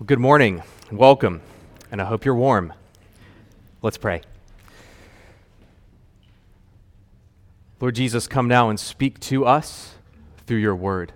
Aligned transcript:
Well, 0.00 0.06
good 0.06 0.18
morning 0.18 0.60
and 0.90 0.98
welcome, 0.98 1.40
and 1.92 2.02
I 2.02 2.04
hope 2.04 2.24
you're 2.24 2.34
warm. 2.34 2.72
Let's 3.80 3.96
pray. 3.96 4.22
Lord 7.78 7.94
Jesus, 7.94 8.26
come 8.26 8.48
now 8.48 8.70
and 8.70 8.80
speak 8.80 9.20
to 9.20 9.46
us 9.46 9.94
through 10.48 10.58
your 10.58 10.74
word. 10.74 11.12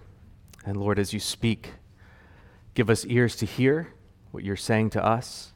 And 0.65 0.77
Lord, 0.77 1.01
as 1.01 1.13
you 1.13 1.19
speak, 1.19 1.73
give 2.75 2.89
us 2.89 3.05
ears 3.07 3.35
to 3.39 3.47
hear 3.47 3.95
what 4.31 4.45
you're 4.45 4.55
saying 4.55 4.91
to 4.91 5.05
us, 5.05 5.55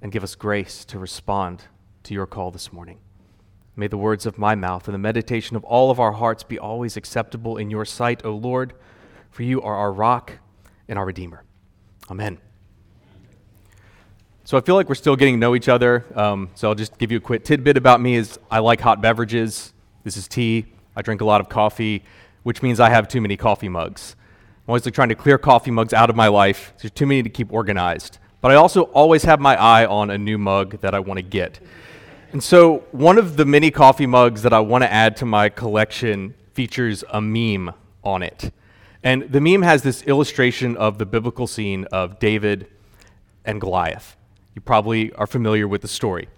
and 0.00 0.12
give 0.12 0.22
us 0.22 0.36
grace 0.36 0.84
to 0.84 1.00
respond 1.00 1.64
to 2.04 2.14
your 2.14 2.28
call 2.28 2.52
this 2.52 2.72
morning. 2.72 2.98
May 3.74 3.88
the 3.88 3.98
words 3.98 4.24
of 4.24 4.38
my 4.38 4.54
mouth 4.54 4.86
and 4.86 4.94
the 4.94 5.00
meditation 5.00 5.56
of 5.56 5.64
all 5.64 5.90
of 5.90 5.98
our 5.98 6.12
hearts 6.12 6.44
be 6.44 6.60
always 6.60 6.96
acceptable 6.96 7.56
in 7.56 7.70
your 7.70 7.84
sight, 7.84 8.24
O 8.24 8.30
Lord, 8.30 8.72
for 9.32 9.42
you 9.42 9.60
are 9.62 9.74
our 9.74 9.92
rock 9.92 10.34
and 10.86 10.96
our 10.96 11.06
Redeemer. 11.06 11.42
Amen. 12.10 12.38
So 14.42 14.58
I 14.58 14.60
feel 14.62 14.74
like 14.74 14.88
we're 14.88 14.96
still 14.96 15.14
getting 15.14 15.36
to 15.36 15.38
know 15.38 15.54
each 15.54 15.68
other. 15.68 16.04
Um, 16.16 16.50
so 16.56 16.68
I'll 16.68 16.74
just 16.74 16.98
give 16.98 17.12
you 17.12 17.18
a 17.18 17.20
quick 17.20 17.44
tidbit 17.44 17.76
about 17.76 18.00
me: 18.00 18.16
is 18.16 18.38
I 18.50 18.58
like 18.58 18.80
hot 18.80 19.00
beverages. 19.00 19.72
This 20.02 20.16
is 20.16 20.26
tea. 20.26 20.66
I 20.96 21.02
drink 21.02 21.20
a 21.20 21.24
lot 21.24 21.40
of 21.40 21.48
coffee, 21.48 22.02
which 22.42 22.62
means 22.62 22.80
I 22.80 22.90
have 22.90 23.06
too 23.06 23.20
many 23.20 23.36
coffee 23.36 23.68
mugs. 23.68 24.16
I'm 24.66 24.70
always 24.70 24.84
like, 24.84 24.94
trying 24.94 25.10
to 25.10 25.14
clear 25.14 25.38
coffee 25.38 25.70
mugs 25.70 25.92
out 25.92 26.10
of 26.10 26.16
my 26.16 26.26
life. 26.26 26.74
There's 26.78 26.90
too 26.90 27.06
many 27.06 27.22
to 27.22 27.30
keep 27.30 27.52
organized. 27.52 28.18
But 28.40 28.50
I 28.50 28.56
also 28.56 28.82
always 28.84 29.22
have 29.22 29.38
my 29.38 29.54
eye 29.54 29.86
on 29.86 30.10
a 30.10 30.18
new 30.18 30.36
mug 30.36 30.80
that 30.80 30.94
I 30.94 30.98
want 30.98 31.18
to 31.18 31.22
get. 31.22 31.60
And 32.32 32.42
so 32.42 32.78
one 32.90 33.18
of 33.18 33.36
the 33.36 33.44
many 33.44 33.70
coffee 33.70 34.06
mugs 34.06 34.42
that 34.42 34.52
I 34.52 34.60
want 34.60 34.82
to 34.82 34.92
add 34.92 35.16
to 35.18 35.26
my 35.26 35.48
collection 35.48 36.34
features 36.54 37.04
a 37.10 37.20
meme 37.20 37.72
on 38.02 38.22
it. 38.22 38.52
And 39.02 39.32
the 39.32 39.40
meme 39.40 39.62
has 39.62 39.82
this 39.82 40.02
illustration 40.02 40.76
of 40.76 40.98
the 40.98 41.06
biblical 41.06 41.46
scene 41.46 41.86
of 41.86 42.18
David 42.18 42.66
and 43.44 43.60
Goliath. 43.60 44.16
You 44.54 44.60
probably 44.60 45.12
are 45.14 45.26
familiar 45.26 45.66
with 45.66 45.80
the 45.80 45.88
story. 45.88 46.28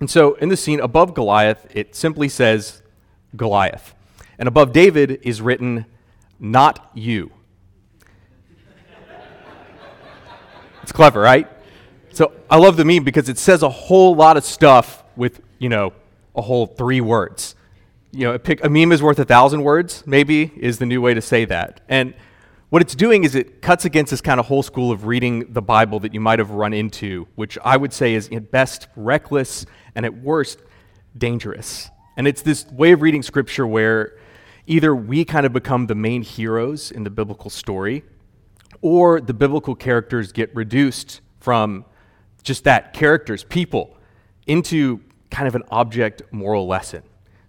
And 0.00 0.10
so 0.10 0.34
in 0.34 0.48
the 0.48 0.56
scene 0.56 0.80
above 0.80 1.14
Goliath, 1.14 1.66
it 1.70 1.94
simply 1.94 2.28
says 2.28 2.82
Goliath. 3.36 3.94
And 4.36 4.48
above 4.48 4.72
David 4.72 5.20
is 5.22 5.40
written, 5.40 5.86
Not 6.40 6.90
you. 6.92 7.30
it's 10.82 10.90
clever, 10.90 11.20
right? 11.20 11.48
So 12.12 12.32
I 12.50 12.56
love 12.56 12.76
the 12.76 12.84
meme 12.84 13.04
because 13.04 13.28
it 13.28 13.38
says 13.38 13.62
a 13.62 13.68
whole 13.68 14.16
lot 14.16 14.36
of 14.36 14.44
stuff 14.44 15.04
with, 15.14 15.40
you 15.58 15.68
know, 15.68 15.92
a 16.34 16.42
whole 16.42 16.66
three 16.66 17.00
words 17.00 17.54
you 18.12 18.26
know, 18.26 18.34
a, 18.34 18.38
pick, 18.38 18.64
a 18.64 18.68
meme 18.68 18.92
is 18.92 19.02
worth 19.02 19.18
a 19.18 19.24
thousand 19.24 19.62
words, 19.62 20.04
maybe, 20.06 20.52
is 20.56 20.78
the 20.78 20.86
new 20.86 21.00
way 21.00 21.14
to 21.14 21.22
say 21.22 21.44
that. 21.46 21.80
And 21.88 22.14
what 22.68 22.82
it's 22.82 22.94
doing 22.94 23.24
is 23.24 23.34
it 23.34 23.62
cuts 23.62 23.84
against 23.84 24.10
this 24.10 24.20
kind 24.20 24.38
of 24.38 24.46
whole 24.46 24.62
school 24.62 24.92
of 24.92 25.06
reading 25.06 25.52
the 25.52 25.62
Bible 25.62 26.00
that 26.00 26.14
you 26.14 26.20
might 26.20 26.38
have 26.38 26.50
run 26.50 26.72
into, 26.72 27.26
which 27.34 27.58
I 27.64 27.76
would 27.76 27.92
say 27.92 28.14
is 28.14 28.28
at 28.30 28.50
best 28.50 28.88
reckless 28.96 29.66
and 29.94 30.06
at 30.06 30.14
worst 30.14 30.60
dangerous. 31.16 31.90
And 32.16 32.28
it's 32.28 32.42
this 32.42 32.66
way 32.70 32.92
of 32.92 33.02
reading 33.02 33.22
Scripture 33.22 33.66
where 33.66 34.18
either 34.66 34.94
we 34.94 35.24
kind 35.24 35.46
of 35.46 35.52
become 35.52 35.86
the 35.86 35.94
main 35.94 36.22
heroes 36.22 36.90
in 36.90 37.04
the 37.04 37.10
biblical 37.10 37.50
story, 37.50 38.04
or 38.80 39.20
the 39.20 39.34
biblical 39.34 39.74
characters 39.74 40.32
get 40.32 40.54
reduced 40.54 41.20
from 41.40 41.84
just 42.42 42.64
that 42.64 42.92
characters, 42.92 43.44
people, 43.44 43.96
into 44.46 45.00
kind 45.30 45.48
of 45.48 45.54
an 45.54 45.62
object 45.70 46.22
moral 46.30 46.66
lesson. 46.66 47.02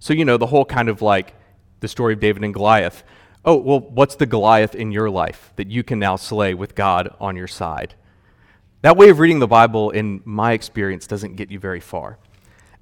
So, 0.04 0.12
you 0.12 0.26
know, 0.26 0.36
the 0.36 0.48
whole 0.48 0.66
kind 0.66 0.90
of 0.90 1.02
like 1.02 1.34
the 1.80 1.88
story 1.88 2.12
of 2.12 2.20
David 2.20 2.44
and 2.44 2.54
Goliath. 2.54 3.06
Oh, 3.46 3.56
well, 3.56 3.80
what's 3.80 4.16
the 4.16 4.26
Goliath 4.26 4.76
in 4.76 4.92
your 4.92 5.10
life 5.10 5.54
that 5.56 5.72
you 5.72 5.82
can 5.82 5.98
now 5.98 6.18
slay 6.18 6.54
with 6.54 6.76
God 6.76 7.16
on 7.22 7.38
your 7.38 7.48
side? 7.48 7.96
That 8.82 8.98
way 8.98 9.08
of 9.08 9.20
reading 9.20 9.40
the 9.40 9.48
Bible, 9.48 9.92
in 9.92 10.22
my 10.26 10.52
experience, 10.52 11.08
doesn't 11.08 11.38
get 11.38 11.52
you 11.52 11.58
very 11.58 11.80
far. 11.80 12.20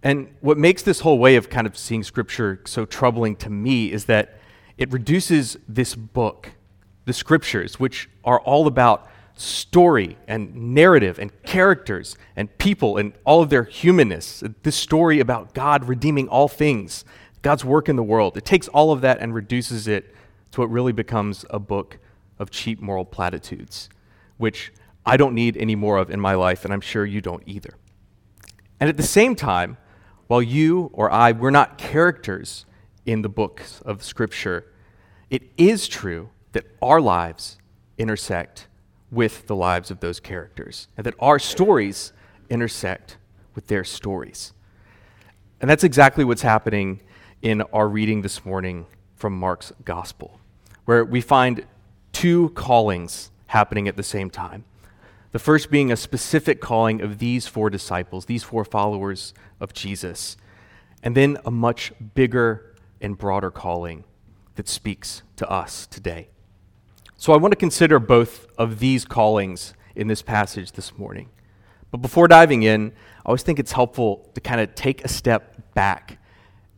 And 0.01 0.33
what 0.39 0.57
makes 0.57 0.81
this 0.81 1.01
whole 1.01 1.19
way 1.19 1.35
of 1.35 1.47
kind 1.47 1.67
of 1.67 1.77
seeing 1.77 2.01
Scripture 2.01 2.59
so 2.65 2.85
troubling 2.85 3.35
to 3.35 3.51
me 3.51 3.91
is 3.91 4.05
that 4.05 4.39
it 4.79 4.91
reduces 4.91 5.57
this 5.69 5.93
book, 5.93 6.53
the 7.05 7.13
Scriptures, 7.13 7.79
which 7.79 8.09
are 8.23 8.39
all 8.39 8.65
about 8.65 9.07
story 9.35 10.17
and 10.27 10.73
narrative 10.75 11.17
and 11.17 11.31
characters 11.43 12.15
and 12.35 12.55
people 12.57 12.97
and 12.97 13.13
all 13.25 13.41
of 13.41 13.49
their 13.49 13.63
humanness. 13.63 14.43
This 14.63 14.75
story 14.75 15.19
about 15.19 15.53
God 15.53 15.87
redeeming 15.87 16.27
all 16.27 16.47
things, 16.47 17.05
God's 17.41 17.65
work 17.65 17.89
in 17.89 17.95
the 17.95 18.03
world. 18.03 18.37
It 18.37 18.45
takes 18.45 18.67
all 18.67 18.91
of 18.91 19.01
that 19.01 19.19
and 19.19 19.33
reduces 19.33 19.87
it 19.87 20.13
to 20.51 20.61
what 20.61 20.69
really 20.69 20.91
becomes 20.91 21.45
a 21.49 21.59
book 21.59 21.97
of 22.37 22.51
cheap 22.51 22.81
moral 22.81 23.05
platitudes, 23.05 23.89
which 24.37 24.71
I 25.05 25.17
don't 25.17 25.33
need 25.33 25.57
any 25.57 25.75
more 25.75 25.97
of 25.97 26.09
in 26.09 26.19
my 26.19 26.35
life, 26.35 26.65
and 26.65 26.73
I'm 26.73 26.81
sure 26.81 27.05
you 27.05 27.21
don't 27.21 27.43
either. 27.45 27.73
And 28.79 28.89
at 28.89 28.97
the 28.97 29.03
same 29.03 29.35
time, 29.35 29.77
while 30.27 30.41
you 30.41 30.89
or 30.93 31.11
I, 31.11 31.31
we're 31.31 31.51
not 31.51 31.77
characters 31.77 32.65
in 33.05 33.21
the 33.21 33.29
books 33.29 33.81
of 33.85 34.03
Scripture, 34.03 34.65
it 35.29 35.43
is 35.57 35.87
true 35.87 36.29
that 36.51 36.65
our 36.81 37.01
lives 37.01 37.57
intersect 37.97 38.67
with 39.11 39.47
the 39.47 39.55
lives 39.55 39.91
of 39.91 39.99
those 39.99 40.19
characters, 40.19 40.87
and 40.97 41.05
that 41.05 41.15
our 41.19 41.39
stories 41.39 42.13
intersect 42.49 43.17
with 43.55 43.67
their 43.67 43.83
stories. 43.83 44.53
And 45.59 45.69
that's 45.69 45.83
exactly 45.83 46.23
what's 46.23 46.41
happening 46.41 47.01
in 47.41 47.61
our 47.73 47.87
reading 47.87 48.21
this 48.21 48.45
morning 48.45 48.85
from 49.15 49.37
Mark's 49.37 49.71
gospel, 49.83 50.39
where 50.85 51.03
we 51.03 51.21
find 51.21 51.65
two 52.11 52.49
callings 52.49 53.31
happening 53.47 53.87
at 53.87 53.97
the 53.97 54.03
same 54.03 54.29
time. 54.29 54.63
The 55.31 55.39
first 55.39 55.71
being 55.71 55.91
a 55.91 55.97
specific 55.97 56.61
calling 56.61 57.01
of 57.01 57.17
these 57.17 57.47
four 57.47 57.69
disciples, 57.69 58.25
these 58.25 58.43
four 58.43 58.63
followers 58.63 59.33
of 59.59 59.73
Jesus, 59.73 60.37
and 61.01 61.15
then 61.15 61.37
a 61.45 61.51
much 61.51 61.93
bigger 62.13 62.75
and 62.99 63.17
broader 63.17 63.49
calling 63.49 64.03
that 64.55 64.67
speaks 64.67 65.23
to 65.37 65.49
us 65.49 65.87
today. 65.87 66.27
So 67.17 67.33
I 67.33 67.37
want 67.37 67.53
to 67.53 67.57
consider 67.57 67.97
both 67.97 68.45
of 68.57 68.79
these 68.79 69.05
callings 69.05 69.73
in 69.95 70.07
this 70.07 70.21
passage 70.21 70.73
this 70.73 70.97
morning. 70.97 71.29
But 71.89 71.97
before 71.99 72.27
diving 72.27 72.63
in, 72.63 72.91
I 73.25 73.29
always 73.29 73.43
think 73.43 73.57
it's 73.57 73.71
helpful 73.71 74.29
to 74.35 74.41
kind 74.41 74.61
of 74.61 74.75
take 74.75 75.03
a 75.03 75.07
step 75.07 75.73
back 75.73 76.17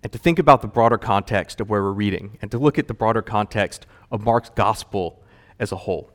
and 0.03 0.12
to 0.12 0.18
think 0.19 0.38
about 0.38 0.62
the 0.62 0.68
broader 0.68 0.97
context 0.97 1.59
of 1.59 1.69
where 1.69 1.81
we're 1.81 1.91
reading 1.91 2.38
and 2.41 2.52
to 2.52 2.59
look 2.59 2.78
at 2.78 2.88
the 2.88 2.94
broader 2.94 3.22
context 3.22 3.88
of 4.12 4.22
Mark's 4.22 4.50
gospel 4.50 5.24
as 5.59 5.72
a 5.72 5.78
whole. 5.78 6.12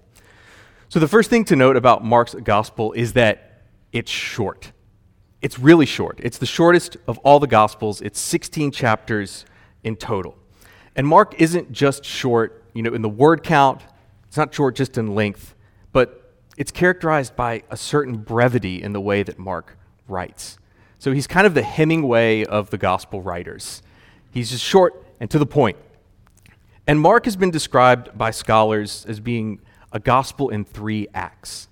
So, 0.89 1.01
the 1.01 1.09
first 1.09 1.31
thing 1.31 1.45
to 1.47 1.57
note 1.57 1.77
about 1.77 2.05
Mark's 2.05 2.35
gospel 2.35 2.93
is 2.93 3.15
that 3.15 3.65
it's 3.93 4.11
short. 4.11 4.73
It's 5.43 5.59
really 5.59 5.87
short. 5.87 6.21
It's 6.23 6.39
the 6.39 6.47
shortest 6.47 6.97
of 7.07 7.19
all 7.19 7.41
the 7.41 7.47
gospels. 7.47 8.01
It's 8.01 8.21
16 8.21 8.71
chapters 8.71 9.45
in 9.83 9.97
total. 9.97 10.37
And 10.95 11.07
Mark 11.07 11.41
isn't 11.41 11.73
just 11.73 12.05
short, 12.05 12.65
you 12.75 12.83
know, 12.83 12.95
in 12.95 13.03
the 13.03 13.09
word 13.09 13.43
count 13.43 13.83
it's 14.29 14.37
not 14.37 14.55
short 14.55 14.77
just 14.77 14.99
in 14.99 15.15
length, 15.15 15.55
but 15.91 16.35
it's 16.57 16.71
characterized 16.71 17.35
by 17.35 17.63
a 17.71 17.77
certain 17.77 18.19
brevity 18.19 18.83
in 18.83 18.93
the 18.93 19.01
way 19.01 19.23
that 19.23 19.39
Mark 19.39 19.79
writes. 20.07 20.59
So 20.99 21.13
he's 21.13 21.27
kind 21.27 21.47
of 21.47 21.55
the 21.55 21.63
Hemingway 21.63 22.45
of 22.45 22.71
the 22.71 22.79
gospel 22.79 23.23
writers. 23.23 23.83
He's 24.31 24.51
just 24.51 24.65
short 24.65 25.05
and 25.21 25.31
to 25.31 25.39
the 25.39 25.47
point. 25.47 25.77
And 26.87 27.01
Mark 27.01 27.25
has 27.27 27.37
been 27.37 27.51
described 27.51 28.17
by 28.17 28.31
scholars 28.31 29.05
as 29.09 29.21
being 29.21 29.61
a 29.93 30.01
gospel 30.01 30.49
in 30.49 30.65
three 30.65 31.07
acts. 31.15 31.69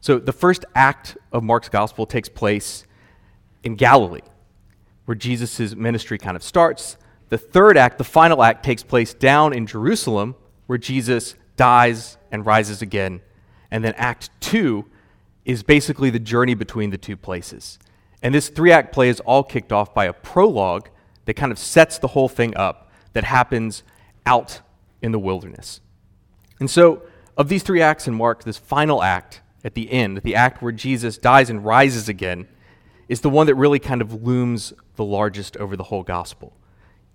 So 0.00 0.18
the 0.18 0.32
first 0.32 0.64
act 0.74 1.18
of 1.32 1.42
Mark's 1.42 1.68
gospel 1.68 2.06
takes 2.06 2.28
place 2.28 2.84
in 3.62 3.74
Galilee, 3.74 4.22
where 5.04 5.14
Jesus' 5.14 5.74
ministry 5.74 6.18
kind 6.18 6.36
of 6.36 6.42
starts. 6.42 6.96
The 7.28 7.38
third 7.38 7.76
act, 7.76 7.98
the 7.98 8.04
final 8.04 8.42
act, 8.42 8.64
takes 8.64 8.82
place 8.82 9.12
down 9.12 9.52
in 9.52 9.66
Jerusalem, 9.66 10.36
where 10.66 10.78
Jesus 10.78 11.34
dies, 11.56 12.16
and 12.32 12.46
rises 12.46 12.80
again. 12.80 13.20
And 13.70 13.84
then 13.84 13.94
Act 13.96 14.30
2 14.40 14.86
is 15.44 15.62
basically 15.62 16.10
the 16.10 16.18
journey 16.18 16.54
between 16.54 16.90
the 16.90 16.98
two 16.98 17.16
places. 17.16 17.78
And 18.22 18.34
this 18.34 18.48
three 18.48 18.72
act 18.72 18.92
play 18.92 19.08
is 19.08 19.20
all 19.20 19.42
kicked 19.42 19.72
off 19.72 19.94
by 19.94 20.04
a 20.04 20.12
prologue 20.12 20.88
that 21.24 21.34
kind 21.34 21.52
of 21.52 21.58
sets 21.58 21.98
the 21.98 22.08
whole 22.08 22.28
thing 22.28 22.56
up 22.56 22.90
that 23.12 23.24
happens 23.24 23.82
out 24.26 24.60
in 25.02 25.12
the 25.12 25.18
wilderness. 25.18 25.80
And 26.58 26.70
so, 26.70 27.02
of 27.36 27.48
these 27.48 27.62
three 27.62 27.80
acts 27.80 28.06
in 28.06 28.14
Mark, 28.14 28.44
this 28.44 28.58
final 28.58 29.02
act 29.02 29.40
at 29.64 29.74
the 29.74 29.90
end, 29.90 30.18
the 30.18 30.34
act 30.34 30.62
where 30.62 30.72
Jesus 30.72 31.16
dies 31.16 31.48
and 31.48 31.64
rises 31.64 32.08
again, 32.08 32.46
is 33.08 33.22
the 33.22 33.30
one 33.30 33.46
that 33.46 33.54
really 33.54 33.78
kind 33.78 34.02
of 34.02 34.22
looms 34.22 34.72
the 34.96 35.04
largest 35.04 35.56
over 35.56 35.76
the 35.76 35.84
whole 35.84 36.02
gospel. 36.02 36.52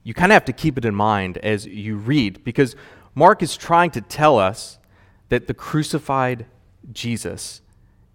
You 0.04 0.14
kind 0.14 0.32
of 0.32 0.36
have 0.36 0.46
to 0.46 0.54
keep 0.54 0.78
it 0.78 0.86
in 0.86 0.96
mind 0.96 1.38
as 1.40 1.66
you 1.66 1.98
read 1.98 2.44
because 2.44 2.76
Mark 3.14 3.42
is 3.42 3.56
trying 3.56 3.92
to 3.92 4.02
tell 4.02 4.38
us 4.38 4.78
that 5.30 5.48
the 5.48 5.54
crucified 5.54 6.46
Jesus 6.92 7.62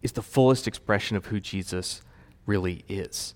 is 0.03 0.13
the 0.13 0.23
fullest 0.23 0.69
expression 0.69 1.17
of 1.17 1.27
who 1.27 1.41
Jesus 1.41 2.03
really 2.51 2.85
is. 2.89 3.35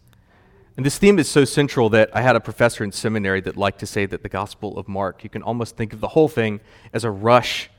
And 0.76 0.84
this 0.84 0.98
theme 0.98 1.20
is 1.20 1.28
so 1.28 1.44
central 1.44 1.88
that 1.90 2.10
I 2.12 2.20
had 2.20 2.34
a 2.34 2.40
professor 2.40 2.82
in 2.82 2.90
seminary 2.90 3.40
that 3.42 3.56
liked 3.56 3.78
to 3.78 3.86
say 3.86 4.06
that 4.06 4.24
the 4.24 4.28
Gospel 4.28 4.76
of 4.76 4.88
Mark, 4.88 5.22
you 5.22 5.30
can 5.30 5.40
almost 5.40 5.76
think 5.76 5.92
of 5.92 6.00
the 6.00 6.08
whole 6.08 6.26
thing 6.26 6.58
as 6.92 7.04
a 7.04 7.12
rush 7.12 7.70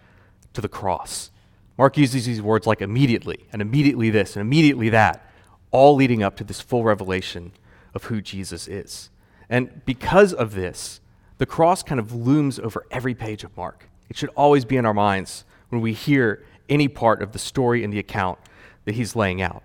to 0.54 0.62
the 0.62 0.70
cross. 0.70 1.32
Mark 1.78 1.98
uses 1.98 2.26
these 2.26 2.42
words 2.42 2.66
like 2.66 2.82
immediately, 2.82 3.46
and 3.52 3.62
immediately 3.62 4.10
this, 4.10 4.38
and 4.38 4.42
immediately 4.42 4.88
that, 4.90 5.30
all 5.72 5.94
leading 5.94 6.24
up 6.24 6.38
to 6.38 6.46
this 6.46 6.62
full 6.62 6.86
revelation 6.86 7.52
of 7.94 8.06
who 8.06 8.22
Jesus 8.22 8.66
is. 8.66 9.10
And 9.50 9.84
because 9.86 10.34
of 10.34 10.54
this, 10.54 11.02
the 11.38 11.46
cross 11.46 11.84
kind 11.84 12.00
of 12.00 12.14
looms 12.14 12.60
over 12.60 12.86
every 12.92 13.14
page 13.14 13.44
of 13.44 13.56
Mark. 13.58 13.90
It 14.10 14.16
should 14.16 14.30
always 14.38 14.64
be 14.64 14.78
in 14.78 14.86
our 14.86 14.94
minds 14.94 15.44
when 15.68 15.82
we 15.82 15.92
hear 15.92 16.46
any 16.70 16.88
part 16.88 17.22
of 17.22 17.34
the 17.34 17.40
story 17.40 17.84
and 17.84 17.92
the 17.92 18.00
account 18.00 18.40
that 18.86 18.96
he's 18.96 19.18
laying 19.18 19.42
out. 19.42 19.65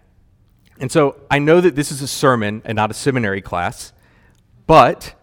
And 0.80 0.90
so 0.90 1.20
I 1.30 1.38
know 1.38 1.60
that 1.60 1.76
this 1.76 1.92
is 1.92 2.00
a 2.00 2.08
sermon 2.08 2.62
and 2.64 2.74
not 2.74 2.90
a 2.90 2.94
seminary 2.94 3.42
class, 3.42 3.92
but 4.66 5.14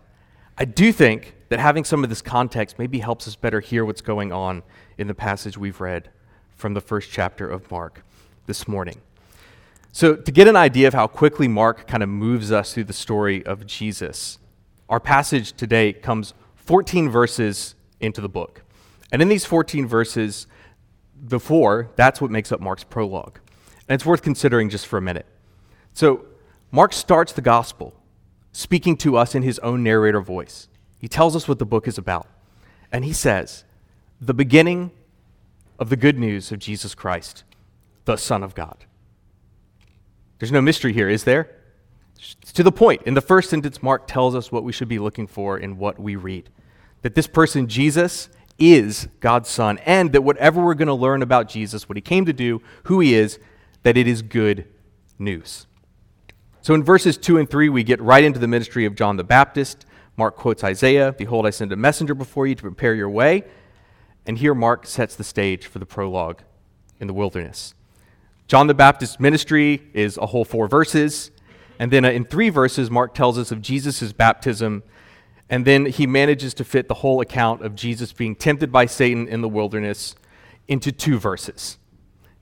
I 0.55 0.65
do 0.65 0.91
think 0.91 1.33
that 1.49 1.59
having 1.59 1.83
some 1.83 2.03
of 2.03 2.09
this 2.09 2.21
context 2.21 2.77
maybe 2.77 2.99
helps 2.99 3.27
us 3.27 3.35
better 3.35 3.59
hear 3.59 3.83
what's 3.83 4.01
going 4.01 4.31
on 4.31 4.61
in 4.99 5.07
the 5.07 5.15
passage 5.15 5.57
we've 5.57 5.81
read 5.81 6.11
from 6.55 6.75
the 6.75 6.81
first 6.81 7.09
chapter 7.09 7.49
of 7.49 7.69
Mark 7.71 8.03
this 8.45 8.67
morning. 8.67 9.01
So, 9.91 10.15
to 10.15 10.31
get 10.31 10.47
an 10.47 10.55
idea 10.55 10.87
of 10.87 10.93
how 10.93 11.07
quickly 11.07 11.47
Mark 11.47 11.87
kind 11.87 12.03
of 12.03 12.09
moves 12.09 12.51
us 12.51 12.73
through 12.73 12.83
the 12.83 12.93
story 12.93 13.43
of 13.43 13.65
Jesus, 13.65 14.37
our 14.89 14.99
passage 14.99 15.53
today 15.53 15.91
comes 15.91 16.35
14 16.55 17.09
verses 17.09 17.73
into 17.99 18.21
the 18.21 18.29
book. 18.29 18.61
And 19.11 19.23
in 19.23 19.27
these 19.27 19.45
14 19.45 19.87
verses, 19.87 20.45
before, 21.27 21.89
that's 21.95 22.21
what 22.21 22.29
makes 22.29 22.51
up 22.51 22.59
Mark's 22.59 22.83
prologue. 22.83 23.39
And 23.89 23.95
it's 23.95 24.05
worth 24.05 24.21
considering 24.21 24.69
just 24.69 24.85
for 24.85 24.97
a 24.97 25.01
minute. 25.01 25.25
So, 25.97 26.25
Mark 26.69 26.93
starts 26.93 27.33
the 27.33 27.41
gospel 27.41 27.91
speaking 28.51 28.97
to 28.97 29.17
us 29.17 29.33
in 29.33 29.41
his 29.41 29.57
own 29.59 29.81
narrator 29.81 30.21
voice. 30.21 30.67
He 30.99 31.07
tells 31.07 31.35
us 31.35 31.47
what 31.47 31.57
the 31.57 31.65
book 31.65 31.87
is 31.87 31.97
about. 31.97 32.27
And 32.91 33.03
he 33.03 33.13
says, 33.13 33.63
The 34.21 34.35
beginning 34.35 34.91
of 35.79 35.89
the 35.89 35.95
good 35.95 36.19
news 36.19 36.51
of 36.51 36.59
Jesus 36.59 36.93
Christ, 36.93 37.45
the 38.05 38.15
Son 38.15 38.43
of 38.43 38.53
God. 38.53 38.85
There's 40.37 40.51
no 40.51 40.61
mystery 40.61 40.93
here, 40.93 41.09
is 41.09 41.23
there? 41.23 41.49
It's 42.15 42.53
to 42.53 42.61
the 42.61 42.71
point. 42.71 43.01
In 43.07 43.15
the 43.15 43.19
first 43.19 43.49
sentence, 43.49 43.81
Mark 43.81 44.05
tells 44.05 44.35
us 44.35 44.51
what 44.51 44.63
we 44.63 44.71
should 44.71 44.87
be 44.87 44.99
looking 44.99 45.25
for 45.25 45.57
in 45.57 45.79
what 45.79 45.99
we 45.99 46.15
read 46.15 46.51
that 47.01 47.15
this 47.15 47.25
person, 47.25 47.67
Jesus, 47.67 48.29
is 48.59 49.07
God's 49.19 49.49
Son, 49.49 49.79
and 49.79 50.11
that 50.11 50.21
whatever 50.21 50.63
we're 50.63 50.75
going 50.75 50.89
to 50.89 50.93
learn 50.93 51.23
about 51.23 51.49
Jesus, 51.49 51.89
what 51.89 51.97
he 51.97 52.01
came 52.01 52.25
to 52.25 52.33
do, 52.33 52.61
who 52.83 52.99
he 52.99 53.15
is, 53.15 53.39
that 53.81 53.97
it 53.97 54.07
is 54.07 54.21
good 54.21 54.67
news. 55.17 55.66
So 56.67 56.73
in 56.73 56.83
verses 56.83 57.17
2 57.17 57.37
and 57.37 57.49
3, 57.49 57.69
we 57.69 57.81
get 57.85 58.01
right 58.01 58.25
into 58.25 58.39
the 58.39 58.47
ministry 58.49 58.83
of 58.83 58.93
John 58.93 59.15
the 59.15 59.23
Baptist. 59.23 59.85
Mark 60.17 60.35
quotes 60.35 60.65
Isaiah 60.65 61.13
Behold, 61.13 61.47
I 61.47 61.49
send 61.49 61.71
a 61.71 61.77
messenger 61.77 62.13
before 62.13 62.45
you 62.45 62.55
to 62.55 62.61
prepare 62.61 62.93
your 62.93 63.09
way. 63.09 63.45
And 64.25 64.37
here 64.37 64.53
Mark 64.53 64.85
sets 64.85 65.15
the 65.15 65.23
stage 65.23 65.65
for 65.65 65.79
the 65.79 65.85
prologue 65.85 66.41
in 66.99 67.07
the 67.07 67.13
wilderness. 67.13 67.73
John 68.49 68.67
the 68.67 68.73
Baptist's 68.73 69.17
ministry 69.17 69.81
is 69.93 70.17
a 70.17 70.25
whole 70.25 70.43
four 70.43 70.67
verses. 70.67 71.31
And 71.79 71.89
then 71.89 72.03
in 72.03 72.25
three 72.25 72.49
verses, 72.49 72.91
Mark 72.91 73.13
tells 73.13 73.37
us 73.37 73.49
of 73.49 73.61
Jesus' 73.61 74.11
baptism. 74.11 74.83
And 75.49 75.63
then 75.63 75.85
he 75.85 76.05
manages 76.05 76.53
to 76.55 76.65
fit 76.65 76.89
the 76.89 76.95
whole 76.95 77.21
account 77.21 77.63
of 77.63 77.75
Jesus 77.75 78.11
being 78.11 78.35
tempted 78.35 78.73
by 78.73 78.87
Satan 78.87 79.29
in 79.29 79.39
the 79.39 79.47
wilderness 79.47 80.15
into 80.67 80.91
two 80.91 81.17
verses. 81.17 81.77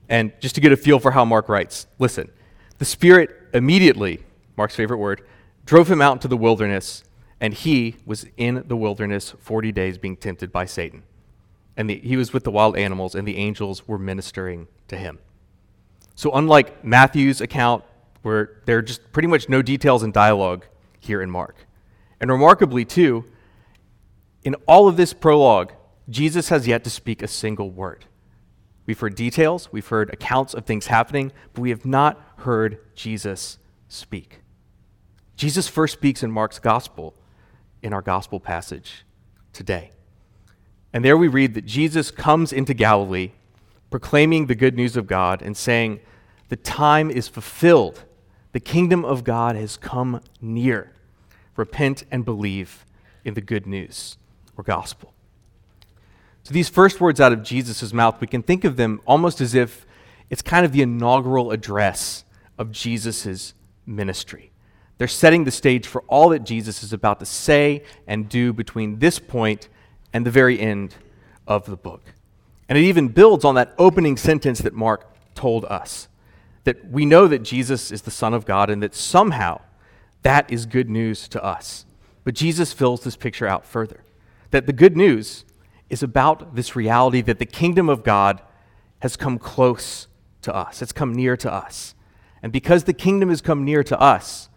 And 0.08 0.32
just 0.40 0.56
to 0.56 0.60
get 0.60 0.72
a 0.72 0.76
feel 0.76 0.98
for 0.98 1.12
how 1.12 1.24
Mark 1.24 1.48
writes, 1.48 1.86
listen. 2.00 2.32
The 2.78 2.84
Spirit 2.84 3.45
immediately, 3.56 4.20
Mark's 4.56 4.76
favorite 4.76 4.98
word, 4.98 5.22
drove 5.64 5.90
him 5.90 6.00
out 6.00 6.12
into 6.14 6.28
the 6.28 6.36
wilderness, 6.36 7.02
and 7.40 7.52
he 7.52 7.96
was 8.06 8.26
in 8.36 8.64
the 8.66 8.76
wilderness 8.76 9.34
40 9.38 9.72
days 9.72 9.98
being 9.98 10.16
tempted 10.16 10.52
by 10.52 10.64
Satan. 10.64 11.02
And 11.76 11.90
the, 11.90 11.98
he 11.98 12.16
was 12.16 12.32
with 12.32 12.44
the 12.44 12.50
wild 12.50 12.76
animals, 12.76 13.14
and 13.14 13.26
the 13.26 13.36
angels 13.36 13.86
were 13.86 13.98
ministering 13.98 14.68
to 14.88 14.96
him. 14.96 15.18
So, 16.14 16.32
unlike 16.32 16.82
Matthew's 16.82 17.40
account, 17.40 17.84
where 18.22 18.62
there 18.64 18.78
are 18.78 18.82
just 18.82 19.12
pretty 19.12 19.28
much 19.28 19.48
no 19.48 19.60
details 19.60 20.02
and 20.02 20.12
dialogue 20.12 20.64
here 20.98 21.20
in 21.20 21.30
Mark. 21.30 21.56
And 22.20 22.30
remarkably, 22.30 22.84
too, 22.84 23.24
in 24.42 24.54
all 24.66 24.88
of 24.88 24.96
this 24.96 25.12
prologue, 25.12 25.72
Jesus 26.08 26.48
has 26.48 26.66
yet 26.66 26.84
to 26.84 26.90
speak 26.90 27.22
a 27.22 27.28
single 27.28 27.70
word. 27.70 28.06
We've 28.86 28.98
heard 28.98 29.16
details, 29.16 29.72
we've 29.72 29.86
heard 29.86 30.10
accounts 30.10 30.54
of 30.54 30.64
things 30.64 30.86
happening, 30.86 31.32
but 31.52 31.60
we 31.60 31.70
have 31.70 31.84
not 31.84 32.20
heard 32.38 32.78
Jesus 32.94 33.58
speak. 33.88 34.40
Jesus 35.36 35.68
first 35.68 35.94
speaks 35.94 36.22
in 36.22 36.30
Mark's 36.30 36.58
gospel 36.58 37.14
in 37.82 37.92
our 37.92 38.02
gospel 38.02 38.40
passage 38.40 39.04
today. 39.52 39.90
And 40.92 41.04
there 41.04 41.16
we 41.16 41.28
read 41.28 41.54
that 41.54 41.66
Jesus 41.66 42.10
comes 42.10 42.52
into 42.52 42.72
Galilee 42.72 43.32
proclaiming 43.90 44.46
the 44.46 44.54
good 44.54 44.76
news 44.76 44.96
of 44.96 45.06
God 45.06 45.42
and 45.42 45.56
saying, 45.56 46.00
The 46.48 46.56
time 46.56 47.10
is 47.10 47.28
fulfilled. 47.28 48.04
The 48.52 48.60
kingdom 48.60 49.04
of 49.04 49.24
God 49.24 49.56
has 49.56 49.76
come 49.76 50.20
near. 50.40 50.92
Repent 51.56 52.04
and 52.10 52.24
believe 52.24 52.84
in 53.24 53.34
the 53.34 53.40
good 53.40 53.66
news 53.66 54.16
or 54.56 54.64
gospel. 54.64 55.12
So, 56.46 56.54
these 56.54 56.68
first 56.68 57.00
words 57.00 57.20
out 57.20 57.32
of 57.32 57.42
Jesus' 57.42 57.92
mouth, 57.92 58.20
we 58.20 58.28
can 58.28 58.40
think 58.40 58.62
of 58.62 58.76
them 58.76 59.00
almost 59.04 59.40
as 59.40 59.52
if 59.52 59.84
it's 60.30 60.42
kind 60.42 60.64
of 60.64 60.70
the 60.70 60.80
inaugural 60.80 61.50
address 61.50 62.24
of 62.56 62.70
Jesus' 62.70 63.52
ministry. 63.84 64.52
They're 64.96 65.08
setting 65.08 65.42
the 65.42 65.50
stage 65.50 65.88
for 65.88 66.02
all 66.02 66.28
that 66.28 66.44
Jesus 66.44 66.84
is 66.84 66.92
about 66.92 67.18
to 67.18 67.26
say 67.26 67.82
and 68.06 68.28
do 68.28 68.52
between 68.52 69.00
this 69.00 69.18
point 69.18 69.68
and 70.12 70.24
the 70.24 70.30
very 70.30 70.60
end 70.60 70.94
of 71.48 71.66
the 71.66 71.76
book. 71.76 72.14
And 72.68 72.78
it 72.78 72.82
even 72.82 73.08
builds 73.08 73.44
on 73.44 73.56
that 73.56 73.74
opening 73.76 74.16
sentence 74.16 74.60
that 74.60 74.72
Mark 74.72 75.04
told 75.34 75.64
us 75.64 76.06
that 76.62 76.88
we 76.88 77.04
know 77.04 77.26
that 77.26 77.42
Jesus 77.42 77.90
is 77.90 78.02
the 78.02 78.12
Son 78.12 78.32
of 78.32 78.46
God 78.46 78.70
and 78.70 78.80
that 78.84 78.94
somehow 78.94 79.62
that 80.22 80.48
is 80.48 80.64
good 80.64 80.88
news 80.88 81.26
to 81.30 81.42
us. 81.42 81.86
But 82.22 82.34
Jesus 82.34 82.72
fills 82.72 83.02
this 83.02 83.16
picture 83.16 83.48
out 83.48 83.66
further 83.66 84.04
that 84.52 84.66
the 84.66 84.72
good 84.72 84.96
news 84.96 85.44
is 85.88 86.02
about 86.02 86.54
this 86.54 86.74
reality 86.74 87.20
that 87.22 87.38
the 87.38 87.46
kingdom 87.46 87.88
of 87.88 88.02
God 88.02 88.42
has 89.00 89.16
come 89.16 89.38
close 89.38 90.08
to 90.42 90.54
us, 90.54 90.82
it's 90.82 90.92
come 90.92 91.12
near 91.12 91.36
to 91.36 91.52
us. 91.52 91.94
And 92.42 92.52
because 92.52 92.84
the 92.84 92.92
kingdom 92.92 93.28
has 93.28 93.40
come 93.40 93.64
near 93.64 93.82
to 93.84 94.00
us, 94.00 94.48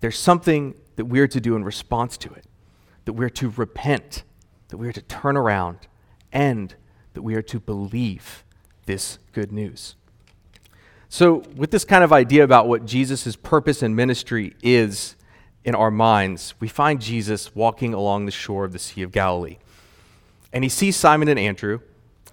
there's 0.00 0.18
something 0.18 0.74
that 0.96 1.06
we're 1.06 1.28
to 1.28 1.40
do 1.40 1.56
in 1.56 1.64
response 1.64 2.16
to 2.18 2.32
it, 2.32 2.44
that 3.04 3.14
we're 3.14 3.30
to 3.30 3.50
repent, 3.50 4.24
that 4.68 4.76
we're 4.76 4.92
to 4.92 5.00
turn 5.02 5.36
around, 5.36 5.78
and 6.32 6.74
that 7.14 7.22
we 7.22 7.34
are 7.34 7.42
to 7.42 7.58
believe 7.60 8.44
this 8.86 9.18
good 9.32 9.52
news. 9.52 9.96
So, 11.08 11.44
with 11.56 11.70
this 11.70 11.84
kind 11.84 12.02
of 12.02 12.12
idea 12.12 12.42
about 12.42 12.68
what 12.68 12.84
Jesus' 12.84 13.36
purpose 13.36 13.82
and 13.82 13.94
ministry 13.94 14.56
is 14.62 15.14
in 15.64 15.74
our 15.74 15.90
minds, 15.90 16.54
we 16.58 16.68
find 16.68 17.00
Jesus 17.00 17.54
walking 17.54 17.94
along 17.94 18.26
the 18.26 18.32
shore 18.32 18.64
of 18.64 18.72
the 18.72 18.78
Sea 18.78 19.02
of 19.02 19.12
Galilee 19.12 19.58
and 20.54 20.62
he 20.62 20.70
sees 20.70 20.96
Simon 20.96 21.28
and 21.28 21.38
Andrew, 21.38 21.80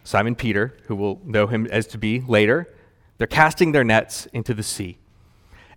Simon 0.03 0.35
Peter, 0.35 0.77
who 0.85 0.95
will 0.95 1.19
know 1.25 1.47
him 1.47 1.65
as 1.67 1.87
to 1.87 1.97
be 1.97 2.21
later. 2.21 2.73
They're 3.17 3.27
casting 3.27 3.71
their 3.71 3.83
nets 3.83 4.27
into 4.27 4.53
the 4.53 4.63
sea. 4.63 4.99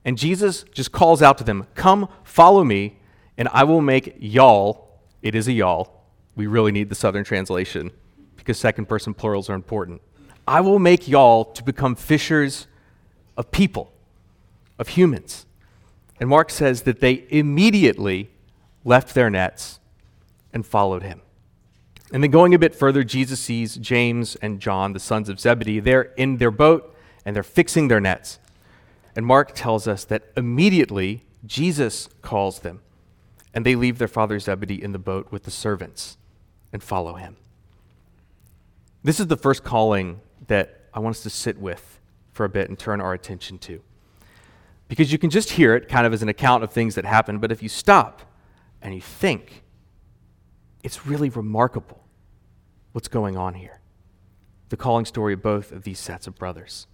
And 0.05 0.19
Jesus 0.19 0.65
just 0.73 0.93
calls 0.93 1.23
out 1.23 1.39
to 1.39 1.45
them, 1.45 1.67
Come, 1.75 2.07
follow 2.23 2.63
me, 2.63 2.99
and 3.39 3.49
I 3.49 3.65
will 3.65 3.81
make 3.81 4.17
y'all, 4.19 5.01
it 5.23 5.35
is 5.35 5.49
a 5.49 5.53
y'all. 5.53 6.05
We 6.37 6.47
really 6.47 6.71
need 6.71 6.91
the 6.91 6.95
southern 6.95 7.25
translation 7.25 7.91
because 8.37 8.59
second 8.59 8.87
person 8.87 9.15
plurals 9.15 9.49
are 9.49 9.55
important. 9.55 10.03
I 10.47 10.61
will 10.61 10.79
make 10.79 11.09
y'all 11.09 11.47
to 11.47 11.63
become 11.63 11.95
fishers 11.95 12.67
of 13.39 13.51
people, 13.51 13.91
of 14.79 14.89
humans. 14.89 15.47
And 16.21 16.29
Mark 16.29 16.51
says 16.51 16.83
that 16.83 17.01
they 17.01 17.25
immediately 17.31 18.29
left 18.85 19.15
their 19.15 19.31
nets 19.31 19.81
and 20.53 20.67
followed 20.67 21.03
him. 21.03 21.23
And 22.13 22.23
then 22.23 22.31
going 22.31 22.55
a 22.55 22.59
bit 22.59 22.75
further, 22.75 23.03
Jesus 23.03 23.41
sees 23.41 23.77
James 23.77 24.37
and 24.37 24.61
John, 24.61 24.93
the 24.93 25.01
sons 25.01 25.29
of 25.29 25.41
Zebedee. 25.41 25.81
They're 25.81 26.13
in 26.17 26.37
their 26.37 26.51
boat 26.51 26.95
and 27.25 27.35
they're 27.35 27.43
fixing 27.43 27.89
their 27.89 28.01
nets. 28.01 28.39
And 29.17 29.25
Mark 29.25 29.53
tells 29.55 29.89
us 29.89 30.05
that 30.05 30.25
immediately 30.37 31.25
Jesus 31.47 32.09
calls 32.23 32.61
them, 32.61 32.81
and 33.53 33.65
they 33.65 33.75
leave 33.75 33.99
their 33.99 34.09
father 34.09 34.39
Zebedee 34.39 34.83
in 34.83 34.93
the 34.93 34.99
boat 34.99 35.31
with 35.31 35.45
the 35.45 35.51
servants 35.51 36.17
and 36.73 36.83
follow 36.83 37.15
him. 37.15 37.37
This 39.03 39.21
is 39.21 39.27
the 39.27 39.37
first 39.37 39.63
calling 39.63 40.21
that 40.47 40.81
I 40.93 41.01
want 41.01 41.17
us 41.17 41.23
to 41.23 41.31
sit 41.31 41.59
with 41.59 42.01
for 42.33 42.45
a 42.45 42.49
bit 42.49 42.69
and 42.69 42.79
turn 42.79 43.01
our 43.01 43.13
attention 43.13 43.59
to. 43.59 43.81
Because 44.89 45.13
you 45.13 45.19
can 45.19 45.31
just 45.31 45.53
hear 45.53 45.75
it 45.75 45.89
kind 45.89 46.07
of 46.07 46.13
as 46.13 46.23
an 46.23 46.29
account 46.29 46.65
of 46.65 46.73
things 46.73 46.95
that 46.95 47.05
happen, 47.05 47.39
but 47.39 47.53
if 47.53 47.63
you 47.63 47.69
stop 47.69 48.23
and 48.83 48.95
you 48.95 49.01
think, 49.01 49.63
it's 50.85 51.07
really 51.07 51.31
remarkable 51.31 52.05
what's 52.93 53.09
going 53.09 53.37
on 53.37 53.55
here. 53.55 53.81
The 54.69 54.76
calling 54.76 55.07
story 55.07 55.33
of 55.33 55.43
both 55.43 55.73
of 55.73 55.83
these 55.83 55.99
sets 55.99 56.26
of 56.26 56.37
brothers. 56.37 56.87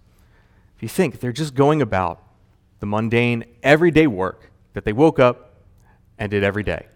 If 0.77 0.81
you 0.81 0.89
think 0.89 1.19
they're 1.19 1.31
just 1.33 1.53
going 1.53 1.81
about 1.81 2.23
the 2.79 2.85
mundane, 2.85 3.43
everyday 3.61 4.07
work 4.07 4.49
that 4.73 4.85
they 4.85 4.93
woke 4.93 5.19
up 5.19 5.65
and 6.17 6.31
did 6.31 6.43
every 6.43 6.63
day, 6.63 6.87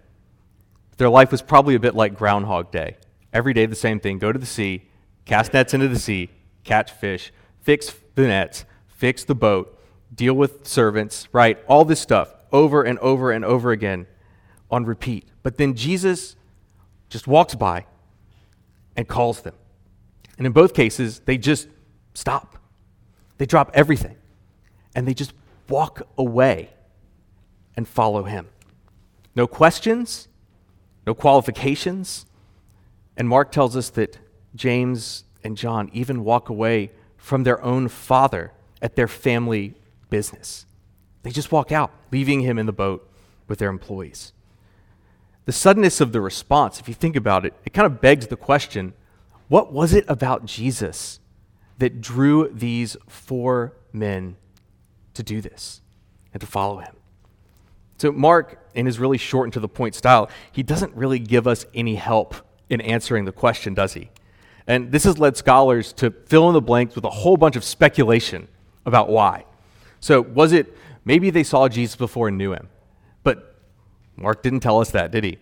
their 0.98 1.10
life 1.10 1.32
was 1.32 1.42
probably 1.42 1.76
a 1.76 1.80
bit 1.80 1.94
like 1.94 2.18
Groundhog 2.18 2.72
Day. 2.72 2.96
Every 3.34 3.54
day, 3.54 3.66
the 3.66 3.76
same 3.76 4.00
thing 4.00 4.18
go 4.18 4.32
to 4.32 4.40
the 4.40 4.46
sea, 4.46 4.88
cast 5.26 5.54
nets 5.54 5.74
into 5.74 5.90
the 5.90 6.00
sea, 6.00 6.30
catch 6.64 6.92
fish, 6.92 7.34
fix 7.62 7.94
the 8.16 8.28
nets, 8.28 8.64
fix 8.88 9.26
the 9.26 9.36
boat, 9.36 9.78
deal 10.14 10.34
with 10.34 10.66
servants, 10.66 11.28
right? 11.34 11.62
All 11.68 11.84
this 11.84 12.00
stuff 12.00 12.34
over 12.54 12.84
and 12.84 12.98
over 13.00 13.32
and 13.32 13.44
over 13.44 13.72
again 13.72 14.08
on 14.72 14.86
repeat. 14.86 15.26
But 15.44 15.58
then 15.58 15.76
Jesus 15.76 16.38
just 17.16 17.28
walks 17.28 17.56
by 17.56 17.86
and 18.98 19.08
calls 19.08 19.40
them. 19.40 19.54
And 20.38 20.46
in 20.46 20.52
both 20.52 20.74
cases, 20.74 21.22
they 21.24 21.38
just 21.38 21.70
stop. 22.14 22.58
They 23.38 23.46
drop 23.46 23.72
everything 23.74 24.18
and 24.94 25.08
they 25.08 25.14
just 25.14 25.32
walk 25.70 26.02
away 26.18 26.72
and 27.78 27.88
follow 27.88 28.24
him. 28.24 28.50
No 29.34 29.48
questions, 29.48 30.28
no 31.08 31.14
qualifications. 31.14 32.26
And 33.16 33.30
Mark 33.30 33.50
tells 33.50 33.78
us 33.78 33.90
that 33.92 34.20
James 34.54 35.24
and 35.42 35.56
John 35.56 35.90
even 35.94 36.26
walk 36.26 36.50
away 36.50 36.92
from 37.16 37.44
their 37.44 37.64
own 37.64 37.88
father 37.88 38.52
at 38.82 38.98
their 38.98 39.08
family 39.08 39.76
business. 40.10 40.66
They 41.24 41.32
just 41.32 41.50
walk 41.50 41.72
out, 41.72 41.92
leaving 42.12 42.42
him 42.42 42.60
in 42.60 42.66
the 42.66 42.74
boat 42.74 43.10
with 43.48 43.60
their 43.60 43.70
employees. 43.70 44.34
The 45.46 45.52
suddenness 45.52 46.02
of 46.02 46.12
the 46.12 46.22
response, 46.22 46.80
if 46.80 46.88
you 46.88 46.94
think 46.94 47.16
about 47.16 47.46
it, 47.46 47.54
it 47.66 47.74
kind 47.74 47.86
of 47.86 48.02
begs 48.02 48.28
the 48.28 48.36
question 48.36 48.94
what 49.48 49.72
was 49.72 49.94
it 49.94 50.06
about 50.08 50.46
Jesus 50.46 51.20
that 51.78 52.02
drew 52.02 52.50
these 52.50 52.98
four 53.08 53.74
men 53.94 54.38
to 55.14 55.22
do 55.22 55.40
this 55.40 55.82
and 56.34 56.42
to 56.42 56.48
follow 56.48 56.80
him? 56.80 56.96
So, 57.98 58.12
Mark, 58.12 58.60
in 58.74 58.86
his 58.86 59.00
really 59.00 59.18
short 59.18 59.46
and 59.46 59.54
to 59.54 59.60
the 59.60 59.68
point 59.68 59.96
style, 59.96 60.30
he 60.52 60.64
doesn't 60.64 60.94
really 60.96 61.20
give 61.20 61.48
us 61.48 61.66
any 61.74 61.96
help 61.96 62.36
in 62.70 62.82
answering 62.82 63.26
the 63.26 63.32
question, 63.32 63.74
does 63.74 63.94
he? 63.94 64.10
And 64.68 64.92
this 64.92 65.04
has 65.04 65.20
led 65.20 65.38
scholars 65.38 65.94
to 65.94 66.10
fill 66.10 66.48
in 66.48 66.54
the 66.54 66.62
blanks 66.62 66.96
with 66.96 67.04
a 67.06 67.10
whole 67.10 67.38
bunch 67.38 67.56
of 67.56 67.64
speculation 67.64 68.48
about 68.86 69.10
why. 69.10 69.46
So, 70.00 70.22
was 70.22 70.52
it 70.52 70.76
maybe 71.06 71.30
they 71.30 71.44
saw 71.44 71.68
Jesus 71.70 71.96
before 71.96 72.30
and 72.30 72.38
knew 72.38 72.52
him? 72.52 72.68
Mark 74.18 74.44
didn't 74.44 74.62
tell 74.62 74.80
us 74.80 74.92
that, 74.92 75.12
did 75.12 75.24
he? 75.24 75.38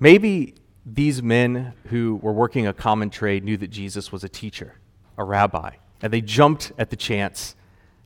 Maybe 0.00 0.54
these 0.84 1.22
men 1.22 1.74
who 1.86 2.16
were 2.16 2.32
working 2.32 2.66
a 2.66 2.72
common 2.72 3.10
trade 3.10 3.44
knew 3.44 3.56
that 3.56 3.70
Jesus 3.70 4.10
was 4.10 4.24
a 4.24 4.28
teacher, 4.28 4.74
a 5.16 5.24
rabbi, 5.24 5.70
and 6.00 6.12
they 6.12 6.20
jumped 6.20 6.72
at 6.78 6.90
the 6.90 6.96
chance 6.96 7.54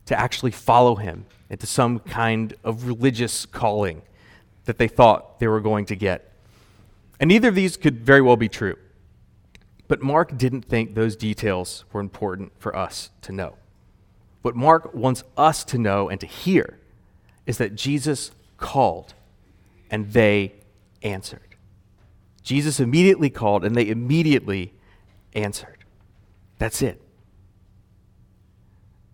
to 0.06 0.18
actually 0.18 0.50
follow 0.50 0.96
him 0.96 1.26
into 1.48 1.66
some 1.66 1.98
kind 1.98 2.54
of 2.64 2.86
religious 2.86 3.46
calling 3.46 4.02
that 4.66 4.78
they 4.78 4.88
thought 4.88 5.40
they 5.40 5.48
were 5.48 5.60
going 5.60 5.86
to 5.86 5.96
get. 5.96 6.32
And 7.18 7.28
neither 7.28 7.48
of 7.48 7.54
these 7.54 7.76
could 7.76 8.00
very 8.00 8.20
well 8.20 8.36
be 8.36 8.48
true. 8.48 8.76
But 9.88 10.02
Mark 10.02 10.36
didn't 10.36 10.62
think 10.62 10.94
those 10.94 11.16
details 11.16 11.84
were 11.92 12.00
important 12.00 12.52
for 12.58 12.76
us 12.76 13.10
to 13.22 13.32
know. 13.32 13.54
What 14.42 14.54
Mark 14.54 14.94
wants 14.94 15.24
us 15.36 15.64
to 15.64 15.78
know 15.78 16.08
and 16.08 16.20
to 16.20 16.26
hear 16.26 16.78
is 17.46 17.58
that 17.58 17.74
Jesus 17.74 18.32
called 18.58 19.14
and 19.90 20.12
they 20.12 20.54
answered. 21.02 21.56
Jesus 22.42 22.80
immediately 22.80 23.30
called 23.30 23.64
and 23.64 23.74
they 23.74 23.88
immediately 23.88 24.72
answered. 25.34 25.84
That's 26.58 26.82
it. 26.82 27.00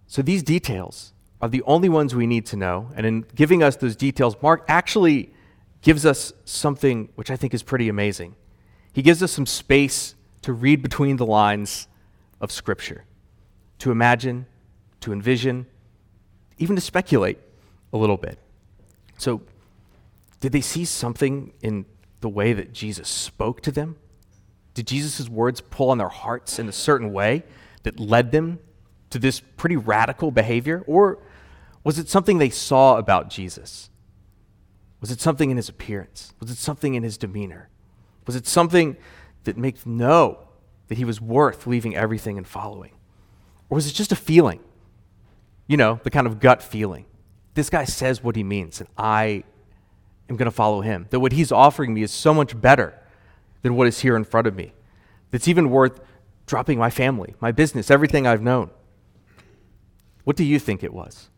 So 0.06 0.20
these 0.22 0.42
details 0.42 1.12
are 1.40 1.48
the 1.48 1.62
only 1.62 1.88
ones 1.88 2.14
we 2.14 2.26
need 2.26 2.46
to 2.46 2.56
know. 2.56 2.90
And 2.94 3.06
in 3.06 3.24
giving 3.34 3.62
us 3.62 3.76
those 3.76 3.96
details, 3.96 4.36
Mark 4.42 4.64
actually 4.68 5.32
gives 5.80 6.06
us 6.06 6.32
something 6.44 7.08
which 7.14 7.30
I 7.30 7.36
think 7.36 7.54
is 7.54 7.62
pretty 7.62 7.88
amazing. 7.88 8.36
He 8.92 9.02
gives 9.02 9.22
us 9.22 9.32
some 9.32 9.46
space 9.46 10.14
to 10.42 10.52
read 10.52 10.82
between 10.82 11.16
the 11.16 11.26
lines 11.26 11.88
of 12.40 12.52
Scripture, 12.52 13.04
to 13.78 13.90
imagine, 13.90 14.46
to 15.00 15.12
envision, 15.12 15.66
even 16.58 16.76
to 16.76 16.82
speculate 16.82 17.38
a 17.92 17.96
little 17.96 18.16
bit. 18.16 18.38
So, 19.18 19.42
did 20.42 20.50
they 20.50 20.60
see 20.60 20.84
something 20.84 21.52
in 21.62 21.86
the 22.20 22.28
way 22.28 22.52
that 22.52 22.72
Jesus 22.72 23.08
spoke 23.08 23.60
to 23.60 23.70
them? 23.70 23.94
Did 24.74 24.88
Jesus' 24.88 25.28
words 25.28 25.60
pull 25.60 25.90
on 25.90 25.98
their 25.98 26.08
hearts 26.08 26.58
in 26.58 26.68
a 26.68 26.72
certain 26.72 27.12
way 27.12 27.44
that 27.84 28.00
led 28.00 28.32
them 28.32 28.58
to 29.10 29.20
this 29.20 29.38
pretty 29.38 29.76
radical 29.76 30.32
behavior? 30.32 30.82
Or 30.88 31.22
was 31.84 31.96
it 31.96 32.08
something 32.08 32.38
they 32.38 32.50
saw 32.50 32.96
about 32.96 33.30
Jesus? 33.30 33.88
Was 35.00 35.12
it 35.12 35.20
something 35.20 35.48
in 35.48 35.56
his 35.56 35.68
appearance? 35.68 36.34
Was 36.40 36.50
it 36.50 36.58
something 36.58 36.94
in 36.94 37.04
his 37.04 37.16
demeanor? 37.16 37.68
Was 38.26 38.34
it 38.34 38.48
something 38.48 38.96
that 39.44 39.56
makes 39.56 39.84
them 39.84 39.96
know 39.96 40.40
that 40.88 40.98
he 40.98 41.04
was 41.04 41.20
worth 41.20 41.68
leaving 41.68 41.94
everything 41.94 42.36
and 42.36 42.48
following? 42.48 42.90
Or 43.70 43.76
was 43.76 43.86
it 43.86 43.92
just 43.92 44.10
a 44.10 44.16
feeling? 44.16 44.58
You 45.68 45.76
know, 45.76 46.00
the 46.02 46.10
kind 46.10 46.26
of 46.26 46.40
gut 46.40 46.64
feeling. 46.64 47.04
This 47.54 47.70
guy 47.70 47.84
says 47.84 48.24
what 48.24 48.34
he 48.34 48.42
means, 48.42 48.80
and 48.80 48.88
I 48.98 49.44
am 50.28 50.36
going 50.36 50.46
to 50.46 50.50
follow 50.50 50.80
him. 50.80 51.06
That 51.10 51.20
what 51.20 51.32
he's 51.32 51.52
offering 51.52 51.94
me 51.94 52.02
is 52.02 52.10
so 52.10 52.32
much 52.32 52.58
better 52.60 52.98
than 53.62 53.76
what 53.76 53.86
is 53.86 54.00
here 54.00 54.16
in 54.16 54.24
front 54.24 54.46
of 54.46 54.54
me. 54.54 54.72
That's 55.30 55.48
even 55.48 55.70
worth 55.70 56.00
dropping 56.46 56.78
my 56.78 56.90
family, 56.90 57.34
my 57.40 57.52
business, 57.52 57.90
everything 57.90 58.26
I've 58.26 58.42
known. 58.42 58.70
What 60.24 60.36
do 60.36 60.44
you 60.44 60.58
think 60.58 60.82
it 60.84 60.92
was? 60.92 61.28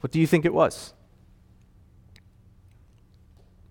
What 0.00 0.10
do 0.10 0.20
you 0.20 0.26
think 0.26 0.44
it 0.44 0.54
was? 0.54 0.94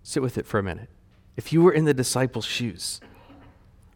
Sit 0.04 0.24
with 0.24 0.38
it 0.38 0.46
for 0.46 0.60
a 0.60 0.63
minute. 0.63 0.90
If 1.36 1.51
you 1.51 1.62
were 1.62 1.72
in 1.72 1.86
the 1.86 1.94
disciples' 1.94 2.46
shoes, 2.46 3.01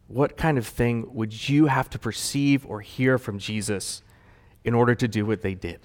what 0.07 0.37
kind 0.37 0.57
of 0.57 0.67
thing 0.67 1.13
would 1.13 1.49
you 1.49 1.67
have 1.67 1.89
to 1.91 1.99
perceive 1.99 2.65
or 2.65 2.81
hear 2.81 3.17
from 3.17 3.39
Jesus 3.39 4.03
in 4.63 4.73
order 4.73 4.95
to 4.95 5.07
do 5.07 5.25
what 5.25 5.41
they 5.41 5.53
did? 5.53 5.79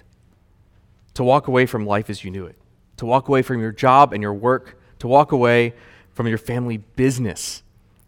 To 1.15 1.23
walk 1.23 1.47
away 1.47 1.65
from 1.65 1.85
life 1.85 2.09
as 2.09 2.23
you 2.23 2.31
knew 2.31 2.45
it, 2.45 2.57
to 3.01 3.07
walk 3.07 3.27
away 3.27 3.41
from 3.41 3.59
your 3.59 3.71
job 3.71 4.13
and 4.13 4.21
your 4.21 4.31
work, 4.31 4.79
to 4.99 5.07
walk 5.07 5.31
away 5.31 5.73
from 6.13 6.27
your 6.27 6.37
family 6.37 6.77
business 6.77 7.63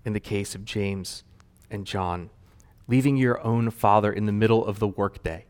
in 0.06 0.14
the 0.14 0.20
case 0.20 0.54
of 0.54 0.64
James 0.66 1.24
and 1.72 1.84
John, 1.84 2.30
leaving 2.88 3.18
your 3.18 3.44
own 3.44 3.72
father 3.72 4.14
in 4.14 4.28
the 4.28 4.32
middle 4.32 4.64
of 4.64 4.78
the 4.78 4.88
workday. 4.88 5.46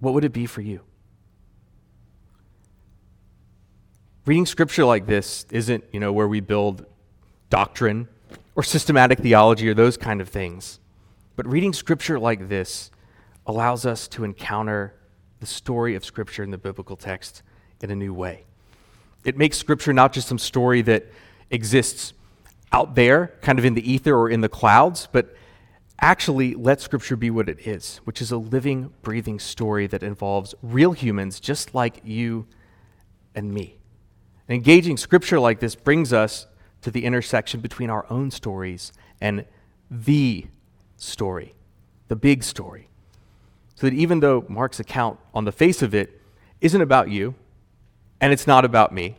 What 0.00 0.12
would 0.12 0.22
it 0.22 0.34
be 0.34 0.44
for 0.44 0.60
you? 0.60 0.82
Reading 4.26 4.44
scripture 4.44 4.84
like 4.84 5.06
this 5.06 5.46
isn't, 5.50 5.84
you 5.92 5.98
know, 5.98 6.12
where 6.12 6.28
we 6.28 6.40
build 6.40 6.84
doctrine 7.48 8.06
or 8.54 8.62
systematic 8.62 9.18
theology 9.18 9.66
or 9.66 9.72
those 9.72 9.96
kind 9.96 10.20
of 10.20 10.28
things. 10.28 10.78
But 11.36 11.46
reading 11.46 11.72
scripture 11.72 12.18
like 12.18 12.50
this 12.50 12.90
allows 13.46 13.86
us 13.86 14.08
to 14.08 14.24
encounter 14.24 14.92
the 15.40 15.46
story 15.46 15.94
of 15.94 16.04
scripture 16.04 16.42
in 16.42 16.50
the 16.50 16.58
biblical 16.58 16.96
text 16.96 17.42
in 17.82 17.90
a 17.90 17.96
new 17.96 18.14
way. 18.14 18.44
It 19.24 19.36
makes 19.36 19.58
scripture 19.58 19.92
not 19.92 20.12
just 20.12 20.28
some 20.28 20.38
story 20.38 20.82
that 20.82 21.06
exists 21.50 22.12
out 22.72 22.94
there, 22.94 23.34
kind 23.40 23.58
of 23.58 23.64
in 23.64 23.74
the 23.74 23.90
ether 23.90 24.16
or 24.16 24.30
in 24.30 24.40
the 24.40 24.48
clouds, 24.48 25.08
but 25.10 25.34
actually 26.00 26.54
let 26.54 26.80
scripture 26.80 27.16
be 27.16 27.30
what 27.30 27.48
it 27.48 27.66
is, 27.66 27.98
which 28.04 28.22
is 28.22 28.30
a 28.30 28.36
living, 28.36 28.92
breathing 29.02 29.38
story 29.38 29.86
that 29.86 30.02
involves 30.02 30.54
real 30.62 30.92
humans 30.92 31.40
just 31.40 31.74
like 31.74 32.00
you 32.04 32.46
and 33.34 33.52
me. 33.52 33.78
And 34.48 34.54
engaging 34.54 34.96
scripture 34.96 35.40
like 35.40 35.60
this 35.60 35.74
brings 35.74 36.12
us 36.12 36.46
to 36.82 36.90
the 36.90 37.04
intersection 37.04 37.60
between 37.60 37.90
our 37.90 38.06
own 38.10 38.30
stories 38.30 38.92
and 39.20 39.44
the 39.90 40.46
story, 40.96 41.54
the 42.08 42.16
big 42.16 42.42
story. 42.42 42.89
So 43.80 43.86
that 43.86 43.94
even 43.94 44.20
though 44.20 44.44
Mark's 44.46 44.78
account 44.78 45.18
on 45.32 45.46
the 45.46 45.52
face 45.52 45.80
of 45.80 45.94
it 45.94 46.20
isn't 46.60 46.82
about 46.82 47.08
you 47.08 47.34
and 48.20 48.30
it's 48.30 48.46
not 48.46 48.66
about 48.66 48.92
me, 48.92 49.16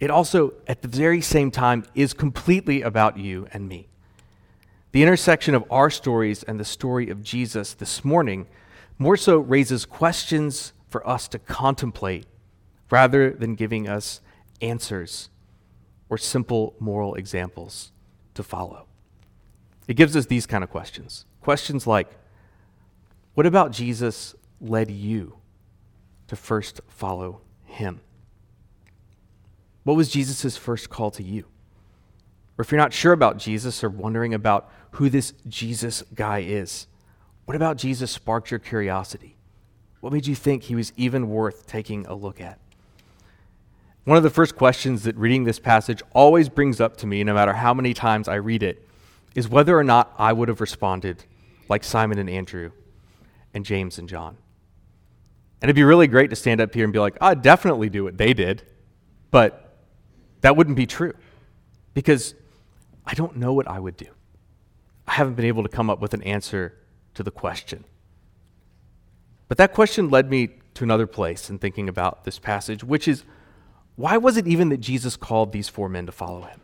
it 0.00 0.10
also, 0.10 0.54
at 0.66 0.82
the 0.82 0.88
very 0.88 1.20
same 1.20 1.52
time, 1.52 1.84
is 1.94 2.12
completely 2.12 2.82
about 2.82 3.18
you 3.18 3.46
and 3.52 3.68
me. 3.68 3.86
The 4.90 5.04
intersection 5.04 5.54
of 5.54 5.64
our 5.70 5.90
stories 5.90 6.42
and 6.42 6.58
the 6.58 6.64
story 6.64 7.08
of 7.08 7.22
Jesus 7.22 7.72
this 7.72 8.04
morning 8.04 8.48
more 8.98 9.16
so 9.16 9.38
raises 9.38 9.86
questions 9.86 10.72
for 10.88 11.08
us 11.08 11.28
to 11.28 11.38
contemplate 11.38 12.26
rather 12.90 13.30
than 13.30 13.54
giving 13.54 13.88
us 13.88 14.20
answers 14.60 15.30
or 16.08 16.18
simple 16.18 16.74
moral 16.80 17.14
examples 17.14 17.92
to 18.34 18.42
follow. 18.42 18.86
It 19.86 19.94
gives 19.94 20.16
us 20.16 20.26
these 20.26 20.46
kind 20.46 20.64
of 20.64 20.70
questions. 20.70 21.26
Questions 21.42 21.86
like 21.86 22.10
What 23.38 23.46
about 23.46 23.70
Jesus 23.70 24.34
led 24.60 24.90
you 24.90 25.38
to 26.26 26.34
first 26.34 26.80
follow 26.88 27.40
him? 27.66 28.00
What 29.84 29.96
was 29.96 30.10
Jesus' 30.10 30.56
first 30.56 30.90
call 30.90 31.12
to 31.12 31.22
you? 31.22 31.44
Or 32.58 32.62
if 32.62 32.72
you're 32.72 32.80
not 32.80 32.92
sure 32.92 33.12
about 33.12 33.38
Jesus 33.38 33.84
or 33.84 33.90
wondering 33.90 34.34
about 34.34 34.68
who 34.90 35.08
this 35.08 35.34
Jesus 35.46 36.02
guy 36.16 36.40
is, 36.40 36.88
what 37.44 37.54
about 37.54 37.76
Jesus 37.76 38.10
sparked 38.10 38.50
your 38.50 38.58
curiosity? 38.58 39.36
What 40.00 40.12
made 40.12 40.26
you 40.26 40.34
think 40.34 40.64
he 40.64 40.74
was 40.74 40.92
even 40.96 41.28
worth 41.28 41.64
taking 41.64 42.06
a 42.06 42.16
look 42.16 42.40
at? 42.40 42.58
One 44.02 44.16
of 44.16 44.24
the 44.24 44.30
first 44.30 44.56
questions 44.56 45.04
that 45.04 45.14
reading 45.14 45.44
this 45.44 45.60
passage 45.60 46.02
always 46.12 46.48
brings 46.48 46.80
up 46.80 46.96
to 46.96 47.06
me, 47.06 47.22
no 47.22 47.34
matter 47.34 47.52
how 47.52 47.72
many 47.72 47.94
times 47.94 48.26
I 48.26 48.34
read 48.34 48.64
it, 48.64 48.84
is 49.36 49.48
whether 49.48 49.78
or 49.78 49.84
not 49.84 50.12
I 50.18 50.32
would 50.32 50.48
have 50.48 50.60
responded 50.60 51.22
like 51.68 51.84
Simon 51.84 52.18
and 52.18 52.28
Andrew 52.28 52.72
and 53.58 53.66
James 53.66 53.98
and 53.98 54.08
John. 54.08 54.38
And 55.60 55.68
it'd 55.68 55.76
be 55.76 55.82
really 55.82 56.06
great 56.06 56.30
to 56.30 56.36
stand 56.36 56.60
up 56.60 56.72
here 56.72 56.84
and 56.84 56.92
be 56.92 57.00
like, 57.00 57.18
I'd 57.20 57.42
definitely 57.42 57.90
do 57.90 58.04
what 58.04 58.16
they 58.16 58.32
did, 58.32 58.62
but 59.30 59.76
that 60.40 60.56
wouldn't 60.56 60.76
be 60.76 60.86
true 60.86 61.14
because 61.92 62.34
I 63.04 63.14
don't 63.14 63.36
know 63.36 63.52
what 63.52 63.66
I 63.66 63.80
would 63.80 63.96
do. 63.96 64.06
I 65.06 65.14
haven't 65.14 65.34
been 65.34 65.46
able 65.46 65.64
to 65.64 65.68
come 65.68 65.90
up 65.90 66.00
with 66.00 66.14
an 66.14 66.22
answer 66.22 66.78
to 67.14 67.24
the 67.24 67.32
question. 67.32 67.82
But 69.48 69.58
that 69.58 69.74
question 69.74 70.10
led 70.10 70.30
me 70.30 70.50
to 70.74 70.84
another 70.84 71.08
place 71.08 71.50
in 71.50 71.58
thinking 71.58 71.88
about 71.88 72.22
this 72.24 72.38
passage, 72.38 72.84
which 72.84 73.08
is 73.08 73.24
why 73.96 74.16
was 74.16 74.36
it 74.36 74.46
even 74.46 74.68
that 74.68 74.78
Jesus 74.78 75.16
called 75.16 75.50
these 75.50 75.68
four 75.68 75.88
men 75.88 76.06
to 76.06 76.12
follow 76.12 76.42
him? 76.42 76.60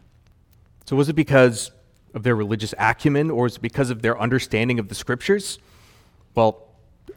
So, 0.84 0.94
was 0.94 1.08
it 1.08 1.14
because 1.14 1.72
of 2.12 2.22
their 2.22 2.36
religious 2.36 2.74
acumen 2.78 3.30
or 3.30 3.44
was 3.44 3.56
it 3.56 3.62
because 3.62 3.90
of 3.90 4.02
their 4.02 4.20
understanding 4.20 4.78
of 4.78 4.88
the 4.88 4.94
scriptures? 4.94 5.58
Well, 6.36 6.63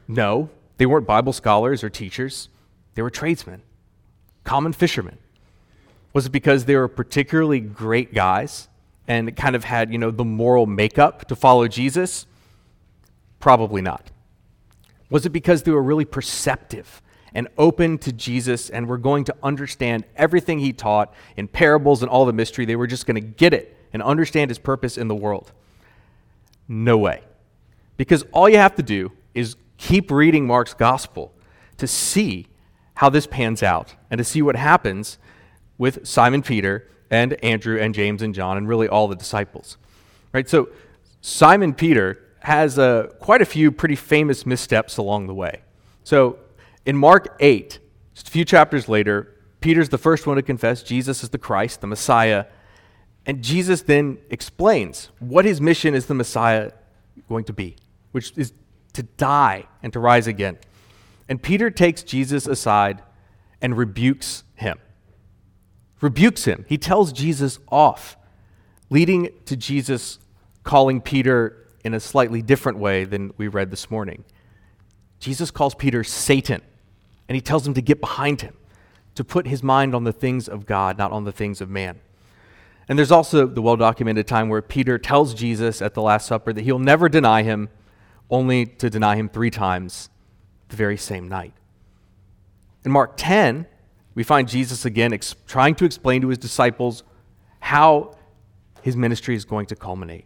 no. 0.08 0.50
They 0.78 0.86
weren't 0.86 1.08
Bible 1.08 1.34
scholars 1.34 1.84
or 1.84 1.90
teachers, 1.90 2.50
they 2.94 3.02
were 3.02 3.10
tradesmen, 3.10 3.62
common 4.44 4.74
fishermen. 4.74 5.18
Was 6.14 6.26
it 6.26 6.32
because 6.32 6.66
they 6.66 6.76
were 6.76 6.88
particularly 6.88 7.60
great 7.60 8.14
guys 8.14 8.68
and 9.08 9.36
kind 9.36 9.56
of 9.56 9.64
had, 9.64 9.92
you 9.92 9.98
know, 9.98 10.12
the 10.12 10.26
moral 10.26 10.66
makeup 10.66 11.28
to 11.28 11.36
follow 11.36 11.68
Jesus? 11.68 12.26
Probably 13.40 13.82
not. 13.82 14.12
Was 15.10 15.26
it 15.26 15.30
because 15.30 15.64
they 15.64 15.72
were 15.72 15.84
really 15.84 16.06
perceptive 16.06 17.02
and 17.34 17.48
open 17.58 17.98
to 18.00 18.12
Jesus 18.12 18.70
and 18.70 18.88
were 18.88 18.98
going 18.98 19.24
to 19.26 19.36
understand 19.44 20.06
everything 20.16 20.60
he 20.60 20.74
taught 20.74 21.14
in 21.36 21.48
parables 21.48 22.02
and 22.02 22.10
all 22.10 22.26
the 22.26 22.34
mystery? 22.34 22.66
They 22.66 22.76
were 22.76 22.88
just 22.88 23.06
going 23.06 23.16
to 23.16 23.22
get 23.22 23.54
it 23.54 23.78
and 23.94 24.02
understand 24.02 24.50
his 24.50 24.60
purpose 24.60 24.98
in 24.98 25.08
the 25.08 25.16
world? 25.16 25.52
No 26.68 26.98
way. 26.98 27.22
Because 27.96 28.24
all 28.32 28.50
you 28.50 28.58
have 28.58 28.76
to 28.76 28.84
do 28.84 29.12
is 29.34 29.56
keep 29.78 30.12
reading 30.12 30.46
Mark's 30.48 30.74
gospel 30.74 31.34
to 31.78 31.88
see 31.88 32.48
how 32.96 33.10
this 33.10 33.28
pans 33.28 33.62
out 33.62 33.96
and 34.10 34.18
to 34.18 34.24
see 34.24 34.42
what 34.42 34.56
happens 34.56 35.18
with 35.78 36.06
Simon 36.08 36.42
Peter 36.42 36.90
and 37.10 37.34
Andrew 37.44 37.80
and 37.80 37.94
James 37.94 38.22
and 38.22 38.34
John 38.34 38.58
and 38.58 38.68
really 38.68 38.88
all 38.88 39.08
the 39.08 39.16
disciples. 39.16 39.78
Right? 40.34 40.50
So 40.50 40.70
Simon 41.22 41.74
Peter 41.74 42.24
has 42.40 42.80
uh, 42.80 43.08
quite 43.20 43.42
a 43.42 43.46
few 43.46 43.72
pretty 43.72 43.96
famous 43.96 44.46
missteps 44.46 44.98
along 44.98 45.28
the 45.28 45.34
way. 45.34 45.62
So 46.04 46.40
in 46.86 46.98
Mark 46.98 47.36
8, 47.40 47.80
just 48.14 48.28
a 48.28 48.32
few 48.32 48.46
chapters 48.46 48.88
later, 48.88 49.36
Peter's 49.60 49.90
the 49.90 49.98
first 49.98 50.26
one 50.28 50.38
to 50.38 50.42
confess 50.42 50.84
Jesus 50.84 51.24
is 51.24 51.30
the 51.30 51.38
Christ, 51.38 51.82
the 51.82 51.88
Messiah. 51.88 52.46
And 53.26 53.44
Jesus 53.44 53.82
then 53.82 54.18
explains 54.30 55.10
what 55.20 55.46
his 55.46 55.60
mission 55.60 55.94
is 55.94 56.06
the 56.06 56.14
Messiah 56.14 56.72
going 57.28 57.44
to 57.46 57.54
be, 57.54 57.76
which 58.12 58.34
is 58.38 58.54
to 58.98 59.04
die 59.04 59.68
and 59.84 59.94
to 59.94 60.00
rise 60.00 60.26
again. 60.26 60.58
And 61.30 61.40
Peter 61.40 61.70
takes 61.70 62.02
Jesus 62.02 62.48
aside 62.48 63.04
and 63.62 63.78
rebukes 63.78 64.44
him. 64.56 64.80
Rebukes 66.02 66.46
him. 66.46 66.66
He 66.68 66.80
tells 66.80 67.14
Jesus 67.14 67.60
off, 67.70 68.18
leading 68.90 69.30
to 69.46 69.56
Jesus 69.56 70.18
calling 70.64 71.00
Peter 71.00 71.68
in 71.84 71.94
a 71.94 72.00
slightly 72.00 72.42
different 72.42 72.80
way 72.80 73.04
than 73.04 73.32
we 73.38 73.48
read 73.48 73.70
this 73.70 73.92
morning. 73.92 74.26
Jesus 75.20 75.52
calls 75.52 75.76
Peter 75.76 76.04
Satan, 76.04 76.62
and 77.30 77.36
he 77.36 77.42
tells 77.42 77.68
him 77.68 77.76
to 77.76 77.82
get 77.84 78.02
behind 78.02 78.42
him, 78.42 78.56
to 79.14 79.24
put 79.24 79.46
his 79.46 79.62
mind 79.62 79.94
on 79.94 80.06
the 80.06 80.12
things 80.12 80.50
of 80.50 80.66
God, 80.66 80.98
not 80.98 81.12
on 81.12 81.24
the 81.24 81.32
things 81.32 81.62
of 81.62 81.70
man. 81.70 82.00
And 82.90 82.98
there's 82.98 83.12
also 83.12 83.46
the 83.46 83.62
well 83.62 83.76
documented 83.76 84.26
time 84.26 84.50
where 84.50 84.64
Peter 84.64 84.98
tells 84.98 85.36
Jesus 85.36 85.84
at 85.84 85.94
the 85.94 86.02
Last 86.02 86.26
Supper 86.26 86.52
that 86.52 86.64
he'll 86.64 86.80
never 86.80 87.08
deny 87.08 87.44
him 87.44 87.70
only 88.30 88.66
to 88.66 88.90
deny 88.90 89.16
him 89.16 89.30
three 89.30 89.50
times 89.50 90.10
the 90.70 90.76
very 90.76 90.98
same 90.98 91.28
night. 91.28 91.54
In 92.84 92.92
Mark 92.92 93.14
10, 93.18 93.66
we 94.16 94.24
find 94.24 94.48
Jesus 94.48 94.86
again 94.86 95.14
ex- 95.14 95.36
trying 95.46 95.76
to 95.76 95.86
explain 95.86 96.22
to 96.22 96.30
his 96.30 96.38
disciples 96.38 97.04
how 97.60 98.16
his 98.82 98.96
ministry 98.96 99.36
is 99.36 99.46
going 99.46 99.66
to 99.68 99.76
culminate. 99.76 100.26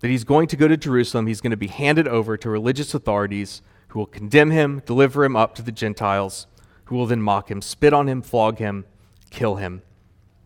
That 0.00 0.08
he's 0.08 0.24
going 0.24 0.48
to 0.48 0.56
go 0.56 0.68
to 0.68 0.76
Jerusalem, 0.76 1.26
he's 1.26 1.40
going 1.40 1.50
to 1.50 1.56
be 1.56 1.68
handed 1.68 2.06
over 2.06 2.36
to 2.36 2.50
religious 2.50 2.94
authorities 2.94 3.62
who 3.88 3.98
will 3.98 4.06
condemn 4.06 4.50
him, 4.50 4.82
deliver 4.84 5.24
him 5.24 5.36
up 5.36 5.54
to 5.54 5.62
the 5.62 5.72
Gentiles, 5.72 6.46
who 6.84 6.96
will 6.96 7.06
then 7.06 7.22
mock 7.22 7.50
him, 7.50 7.62
spit 7.62 7.92
on 7.92 8.08
him, 8.08 8.22
flog 8.22 8.58
him, 8.58 8.84
kill 9.30 9.56
him, 9.56 9.82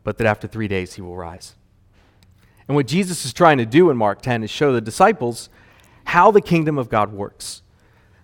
but 0.04 0.18
that 0.18 0.26
after 0.26 0.46
three 0.46 0.68
days 0.68 0.94
he 0.94 1.02
will 1.02 1.16
rise. 1.16 1.56
And 2.68 2.76
what 2.76 2.86
Jesus 2.86 3.24
is 3.24 3.32
trying 3.32 3.58
to 3.58 3.66
do 3.66 3.90
in 3.90 3.96
Mark 3.96 4.22
10 4.22 4.44
is 4.44 4.50
show 4.50 4.72
the 4.72 4.80
disciples 4.80 5.48
how 6.04 6.30
the 6.30 6.40
kingdom 6.40 6.78
of 6.78 6.88
God 6.88 7.12
works. 7.12 7.62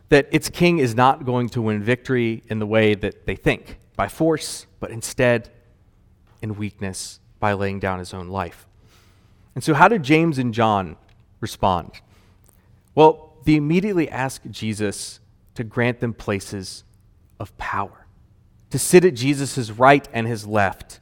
That 0.08 0.28
its 0.30 0.48
king 0.48 0.78
is 0.78 0.94
not 0.94 1.24
going 1.24 1.48
to 1.50 1.62
win 1.62 1.82
victory 1.82 2.42
in 2.48 2.58
the 2.58 2.66
way 2.66 2.94
that 2.94 3.26
they 3.26 3.34
think, 3.34 3.78
by 3.96 4.08
force, 4.08 4.66
but 4.78 4.90
instead 4.90 5.50
in 6.42 6.56
weakness, 6.56 7.18
by 7.40 7.54
laying 7.54 7.80
down 7.80 7.98
his 7.98 8.14
own 8.14 8.28
life. 8.28 8.66
And 9.54 9.64
so, 9.64 9.74
how 9.74 9.88
did 9.88 10.02
James 10.02 10.38
and 10.38 10.54
John 10.54 10.96
respond? 11.40 11.92
Well, 12.94 13.34
they 13.44 13.56
immediately 13.56 14.08
ask 14.08 14.42
Jesus 14.50 15.20
to 15.54 15.64
grant 15.64 16.00
them 16.00 16.12
places 16.12 16.84
of 17.40 17.56
power, 17.58 18.06
to 18.70 18.78
sit 18.78 19.04
at 19.04 19.14
Jesus' 19.14 19.70
right 19.70 20.08
and 20.12 20.26
his 20.26 20.46
left 20.46 21.00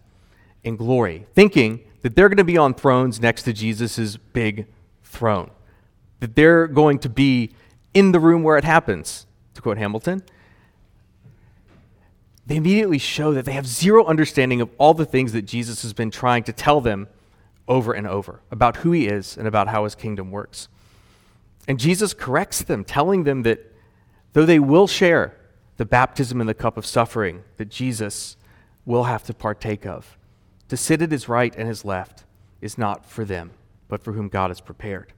in 0.62 0.76
glory, 0.76 1.26
thinking 1.34 1.80
that 2.02 2.16
they're 2.16 2.28
going 2.28 2.38
to 2.38 2.44
be 2.44 2.56
on 2.56 2.74
thrones 2.74 3.20
next 3.20 3.42
to 3.42 3.52
Jesus' 3.52 4.16
big 4.16 4.66
throne 5.02 5.50
that 6.20 6.34
they're 6.34 6.66
going 6.66 6.98
to 7.00 7.08
be 7.08 7.54
in 7.92 8.12
the 8.12 8.20
room 8.20 8.42
where 8.42 8.56
it 8.56 8.64
happens, 8.64 9.26
to 9.54 9.62
quote 9.62 9.78
Hamilton. 9.78 10.22
They 12.46 12.56
immediately 12.56 12.98
show 12.98 13.32
that 13.32 13.44
they 13.44 13.52
have 13.52 13.66
zero 13.66 14.04
understanding 14.04 14.60
of 14.60 14.70
all 14.76 14.94
the 14.94 15.06
things 15.06 15.32
that 15.32 15.42
Jesus 15.42 15.82
has 15.82 15.92
been 15.92 16.10
trying 16.10 16.42
to 16.44 16.52
tell 16.52 16.80
them 16.80 17.08
over 17.66 17.92
and 17.92 18.06
over 18.06 18.40
about 18.50 18.76
who 18.78 18.92
he 18.92 19.06
is 19.06 19.36
and 19.36 19.48
about 19.48 19.68
how 19.68 19.84
his 19.84 19.94
kingdom 19.94 20.30
works. 20.30 20.68
And 21.66 21.80
Jesus 21.80 22.12
corrects 22.12 22.62
them, 22.62 22.84
telling 22.84 23.24
them 23.24 23.42
that 23.42 23.72
though 24.34 24.44
they 24.44 24.58
will 24.58 24.86
share 24.86 25.34
the 25.76 25.86
baptism 25.86 26.40
and 26.40 26.48
the 26.48 26.54
cup 26.54 26.76
of 26.76 26.84
suffering 26.84 27.42
that 27.56 27.70
Jesus 27.70 28.36
will 28.84 29.04
have 29.04 29.24
to 29.24 29.34
partake 29.34 29.86
of, 29.86 30.18
to 30.68 30.76
sit 30.76 31.00
at 31.00 31.10
his 31.10 31.28
right 31.28 31.54
and 31.56 31.66
his 31.66 31.84
left 31.84 32.24
is 32.60 32.76
not 32.76 33.06
for 33.06 33.24
them, 33.24 33.52
but 33.88 34.02
for 34.02 34.12
whom 34.12 34.28
God 34.28 34.50
has 34.50 34.60
prepared. 34.60 35.12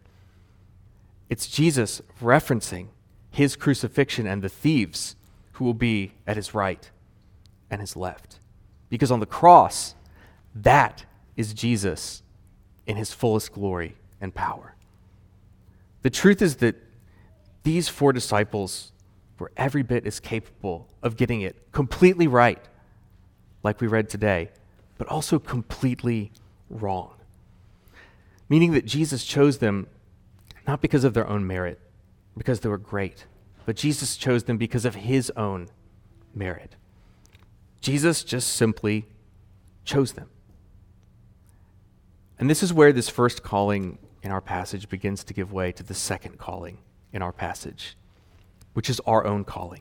It's 1.29 1.47
Jesus 1.47 2.01
referencing 2.23 2.89
his 3.31 3.57
crucifixion 3.57 4.27
and 4.27 4.43
the 4.43 4.49
thieves 4.49 5.17
who 5.53 5.65
will 5.65 5.75
be 5.75 6.13
at 6.27 6.37
his 6.37 6.55
right 6.55 6.91
and 7.71 7.81
his 7.81 7.97
left. 7.97 8.39
Because 8.89 9.11
on 9.11 9.21
the 9.21 9.27
cross, 9.27 9.95
that 10.55 11.05
is 11.37 11.53
Jesus 11.53 12.23
in 12.87 12.97
his 12.97 13.13
fullest 13.13 13.53
glory 13.53 13.97
and 14.21 14.35
power. 14.35 14.75
The 16.03 16.11
truth 16.11 16.41
is 16.41 16.57
that 16.57 16.77
these 17.65 17.89
four 17.89 18.13
disciples 18.13 18.93
were 19.39 19.51
every 19.57 19.83
bit 19.83 20.07
as 20.07 20.21
capable 20.21 20.89
of 21.03 21.17
getting 21.17 21.41
it 21.41 21.57
completely 21.73 22.27
right, 22.27 22.63
like 23.63 23.81
we 23.81 23.87
read 23.87 24.09
today, 24.09 24.51
but 24.99 25.09
also 25.09 25.39
completely 25.39 26.31
wrong. 26.71 27.13
Meaning 28.49 28.73
that 28.73 28.87
Jesus 28.87 29.25
chose 29.25 29.59
them 29.59 29.89
not 30.67 30.81
because 30.81 31.05
of 31.05 31.15
their 31.15 31.29
own 31.29 31.47
merit, 31.47 31.81
because 32.37 32.61
they 32.61 32.69
were 32.69 32.79
great, 32.79 33.27
but 33.65 33.77
Jesus 33.77 34.17
chose 34.17 34.45
them 34.45 34.57
because 34.57 34.85
of 34.85 34.95
his 34.95 35.31
own 35.37 35.69
merit. 36.35 36.77
Jesus 37.81 38.25
just 38.25 38.55
simply 38.55 39.07
chose 39.85 40.13
them. 40.13 40.29
And 42.39 42.51
this 42.51 42.63
is 42.63 42.73
where 42.73 42.93
this 42.93 43.09
first 43.09 43.43
calling 43.43 43.99
in 44.23 44.31
our 44.31 44.41
passage 44.41 44.89
begins 44.89 45.25
to 45.25 45.35
give 45.35 45.53
way 45.53 45.73
to 45.73 45.83
the 45.83 45.95
second 45.95 46.39
calling 46.39 46.79
in 47.13 47.23
our 47.23 47.33
passage, 47.33 47.97
which 48.75 48.91
is 48.91 49.01
our 49.07 49.25
own 49.25 49.45
calling. 49.45 49.81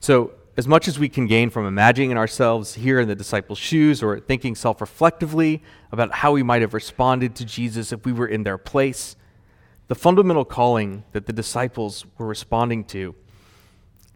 So, 0.00 0.32
as 0.54 0.68
much 0.68 0.86
as 0.86 0.98
we 0.98 1.08
can 1.08 1.26
gain 1.26 1.48
from 1.48 1.66
imagining 1.66 2.16
ourselves 2.16 2.74
here 2.74 3.00
in 3.00 3.08
the 3.08 3.14
disciples' 3.14 3.58
shoes 3.58 4.02
or 4.02 4.20
thinking 4.20 4.54
self 4.54 4.80
reflectively 4.80 5.62
about 5.90 6.12
how 6.12 6.32
we 6.32 6.42
might 6.42 6.60
have 6.60 6.74
responded 6.74 7.34
to 7.36 7.44
Jesus 7.44 7.90
if 7.90 8.04
we 8.04 8.12
were 8.12 8.26
in 8.26 8.42
their 8.42 8.58
place, 8.58 9.16
the 9.88 9.94
fundamental 9.94 10.44
calling 10.44 11.04
that 11.12 11.26
the 11.26 11.32
disciples 11.32 12.06
were 12.18 12.26
responding 12.26 12.84
to 12.84 13.14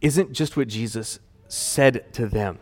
isn't 0.01 0.33
just 0.33 0.57
what 0.57 0.69
Jesus 0.69 1.19
said 1.49 2.13
to 2.15 2.27
them, 2.27 2.59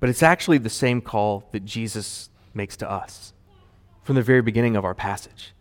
but 0.00 0.08
it's 0.08 0.22
actually 0.22 0.58
the 0.58 0.70
same 0.70 1.00
call 1.00 1.48
that 1.52 1.64
Jesus 1.64 2.30
makes 2.52 2.76
to 2.78 2.90
us 2.90 3.32
from 4.02 4.16
the 4.16 4.22
very 4.22 4.42
beginning 4.42 4.76
of 4.76 4.84
our 4.84 4.94
passage. 4.94 5.52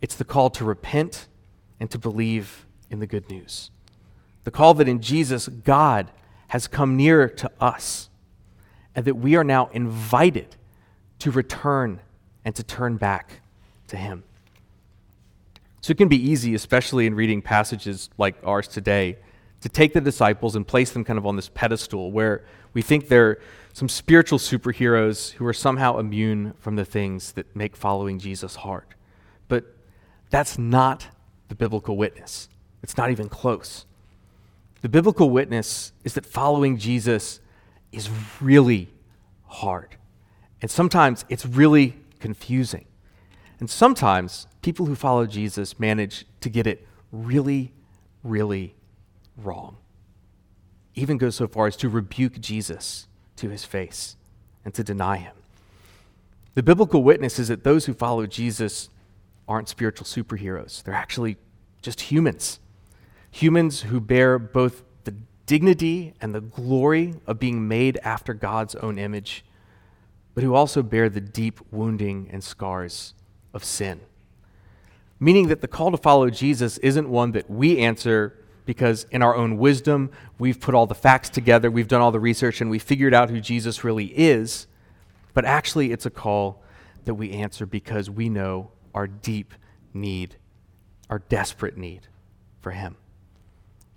It's 0.00 0.14
the 0.14 0.24
call 0.24 0.50
to 0.50 0.64
repent 0.64 1.28
and 1.78 1.90
to 1.90 1.98
believe 1.98 2.66
in 2.90 3.00
the 3.00 3.06
good 3.06 3.28
news. 3.28 3.70
The 4.44 4.50
call 4.50 4.74
that 4.74 4.88
in 4.88 5.00
Jesus, 5.00 5.48
God 5.48 6.10
has 6.48 6.66
come 6.66 6.96
near 6.96 7.28
to 7.28 7.50
us, 7.60 8.08
and 8.94 9.04
that 9.04 9.14
we 9.14 9.36
are 9.36 9.44
now 9.44 9.68
invited 9.72 10.56
to 11.20 11.30
return 11.30 12.00
and 12.44 12.54
to 12.56 12.62
turn 12.62 12.96
back 12.96 13.40
to 13.88 13.96
Him. 13.96 14.24
So 15.80 15.92
it 15.92 15.96
can 15.96 16.08
be 16.08 16.16
easy, 16.16 16.54
especially 16.54 17.06
in 17.06 17.14
reading 17.14 17.40
passages 17.40 18.10
like 18.18 18.36
ours 18.44 18.68
today, 18.68 19.16
to 19.60 19.68
take 19.68 19.92
the 19.92 20.00
disciples 20.00 20.56
and 20.56 20.66
place 20.66 20.90
them 20.92 21.04
kind 21.04 21.18
of 21.18 21.26
on 21.26 21.36
this 21.36 21.48
pedestal 21.48 22.12
where 22.12 22.44
we 22.72 22.82
think 22.82 23.08
they're 23.08 23.38
some 23.72 23.88
spiritual 23.88 24.38
superheroes 24.38 25.32
who 25.32 25.46
are 25.46 25.52
somehow 25.52 25.98
immune 25.98 26.54
from 26.58 26.76
the 26.76 26.84
things 26.84 27.32
that 27.32 27.54
make 27.54 27.76
following 27.76 28.18
Jesus 28.18 28.56
hard. 28.56 28.86
But 29.48 29.76
that's 30.30 30.58
not 30.58 31.06
the 31.48 31.54
biblical 31.54 31.96
witness. 31.96 32.48
It's 32.82 32.96
not 32.96 33.10
even 33.10 33.28
close. 33.28 33.86
The 34.82 34.88
biblical 34.88 35.30
witness 35.30 35.92
is 36.04 36.14
that 36.14 36.24
following 36.24 36.78
Jesus 36.78 37.40
is 37.92 38.08
really 38.40 38.88
hard. 39.46 39.96
And 40.62 40.70
sometimes 40.70 41.24
it's 41.28 41.44
really 41.44 41.96
confusing. 42.18 42.86
And 43.58 43.68
sometimes 43.68 44.46
people 44.62 44.86
who 44.86 44.94
follow 44.94 45.26
Jesus 45.26 45.78
manage 45.78 46.26
to 46.40 46.48
get 46.48 46.66
it 46.66 46.86
really, 47.12 47.72
really 48.22 48.74
wrong. 49.36 49.76
Even 50.94 51.18
go 51.18 51.30
so 51.30 51.46
far 51.46 51.66
as 51.66 51.76
to 51.76 51.88
rebuke 51.88 52.40
Jesus 52.40 53.06
to 53.36 53.48
his 53.48 53.64
face 53.64 54.16
and 54.64 54.74
to 54.74 54.84
deny 54.84 55.16
him. 55.16 55.34
The 56.54 56.62
biblical 56.62 57.02
witness 57.02 57.38
is 57.38 57.48
that 57.48 57.64
those 57.64 57.86
who 57.86 57.94
follow 57.94 58.26
Jesus 58.26 58.90
aren't 59.48 59.68
spiritual 59.68 60.04
superheroes, 60.04 60.82
they're 60.82 60.94
actually 60.94 61.36
just 61.82 62.02
humans. 62.02 62.58
Humans 63.30 63.82
who 63.82 64.00
bear 64.00 64.38
both 64.38 64.82
the 65.04 65.14
dignity 65.46 66.14
and 66.20 66.34
the 66.34 66.40
glory 66.40 67.14
of 67.26 67.38
being 67.38 67.66
made 67.66 67.98
after 68.02 68.34
God's 68.34 68.74
own 68.76 68.98
image, 68.98 69.44
but 70.34 70.44
who 70.44 70.54
also 70.54 70.82
bear 70.82 71.08
the 71.08 71.20
deep 71.20 71.60
wounding 71.70 72.28
and 72.32 72.42
scars 72.42 73.14
of 73.54 73.64
sin. 73.64 74.00
Meaning 75.20 75.48
that 75.48 75.60
the 75.60 75.68
call 75.68 75.90
to 75.90 75.98
follow 75.98 76.30
Jesus 76.30 76.78
isn't 76.78 77.08
one 77.08 77.32
that 77.32 77.48
we 77.50 77.78
answer 77.78 78.38
because 78.64 79.06
in 79.10 79.22
our 79.22 79.34
own 79.34 79.58
wisdom, 79.58 80.10
we've 80.38 80.60
put 80.60 80.74
all 80.74 80.86
the 80.86 80.94
facts 80.94 81.28
together, 81.28 81.70
we've 81.70 81.88
done 81.88 82.00
all 82.00 82.10
the 82.10 82.20
research, 82.20 82.60
and 82.60 82.70
we 82.70 82.78
figured 82.78 83.12
out 83.12 83.28
who 83.28 83.40
Jesus 83.40 83.84
really 83.84 84.06
is. 84.06 84.66
But 85.34 85.44
actually, 85.44 85.92
it's 85.92 86.06
a 86.06 86.10
call 86.10 86.62
that 87.04 87.14
we 87.14 87.32
answer 87.32 87.66
because 87.66 88.08
we 88.08 88.28
know 88.28 88.70
our 88.94 89.06
deep 89.06 89.54
need, 89.92 90.36
our 91.08 91.18
desperate 91.18 91.76
need 91.76 92.08
for 92.60 92.70
Him. 92.70 92.96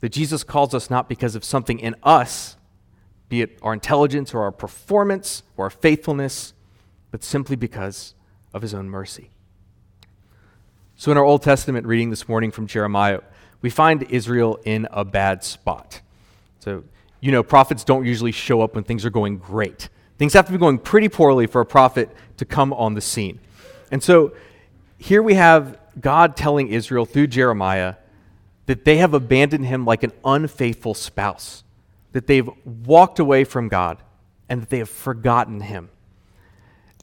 That 0.02 0.10
Jesus 0.10 0.44
calls 0.44 0.74
us 0.74 0.90
not 0.90 1.08
because 1.08 1.36
of 1.36 1.44
something 1.44 1.80
in 1.80 1.96
us, 2.04 2.58
be 3.30 3.42
it 3.42 3.58
our 3.62 3.74
intelligence 3.74 4.34
or 4.34 4.42
our 4.42 4.52
performance 4.52 5.44
or 5.56 5.66
our 5.66 5.70
faithfulness, 5.70 6.54
but 7.12 7.24
simply 7.24 7.56
because 7.56 8.14
of 8.54 8.62
His 8.62 8.74
own 8.74 8.90
mercy. 8.90 9.30
So, 10.96 11.12
in 11.12 11.18
our 11.18 11.24
Old 11.24 11.42
Testament 11.42 11.88
reading 11.88 12.12
this 12.12 12.30
morning 12.30 12.52
from 12.52 12.68
Jeremiah, 12.68 13.22
we 13.62 13.70
find 13.70 14.04
Israel 14.04 14.60
in 14.64 14.88
a 14.92 15.04
bad 15.04 15.44
spot. 15.44 16.02
So, 16.60 16.84
you 17.20 17.32
know, 17.32 17.42
prophets 17.42 17.84
don't 17.84 18.06
usually 18.06 18.32
show 18.32 18.62
up 18.62 18.76
when 18.76 18.84
things 18.84 19.04
are 19.04 19.10
going 19.10 19.38
great. 19.38 19.90
Things 20.18 20.34
have 20.34 20.46
to 20.46 20.52
be 20.52 20.58
going 20.58 20.78
pretty 20.78 21.10
poorly 21.10 21.48
for 21.48 21.62
a 21.62 21.66
prophet 21.66 22.10
to 22.38 22.46
come 22.46 22.72
on 22.74 22.94
the 22.94 23.02
scene. 23.02 23.40
And 23.92 24.04
so, 24.04 24.34
here 24.98 25.24
we 25.24 25.34
have 25.34 25.80
God 26.00 26.38
telling 26.38 26.70
Israel 26.70 27.06
through 27.06 27.28
Jeremiah 27.28 27.96
that 28.68 28.86
they 28.86 28.98
have 28.98 29.14
abandoned 29.14 29.66
him 29.66 29.86
like 29.86 30.04
an 30.04 30.14
unfaithful 30.24 30.94
spouse, 30.94 31.64
that 32.12 32.28
they've 32.28 32.50
walked 32.86 33.20
away 33.20 33.44
from 33.44 33.68
God, 33.68 33.98
and 34.48 34.62
that 34.62 34.70
they 34.70 34.78
have 34.78 34.90
forgotten 34.90 35.62
him. 35.62 35.90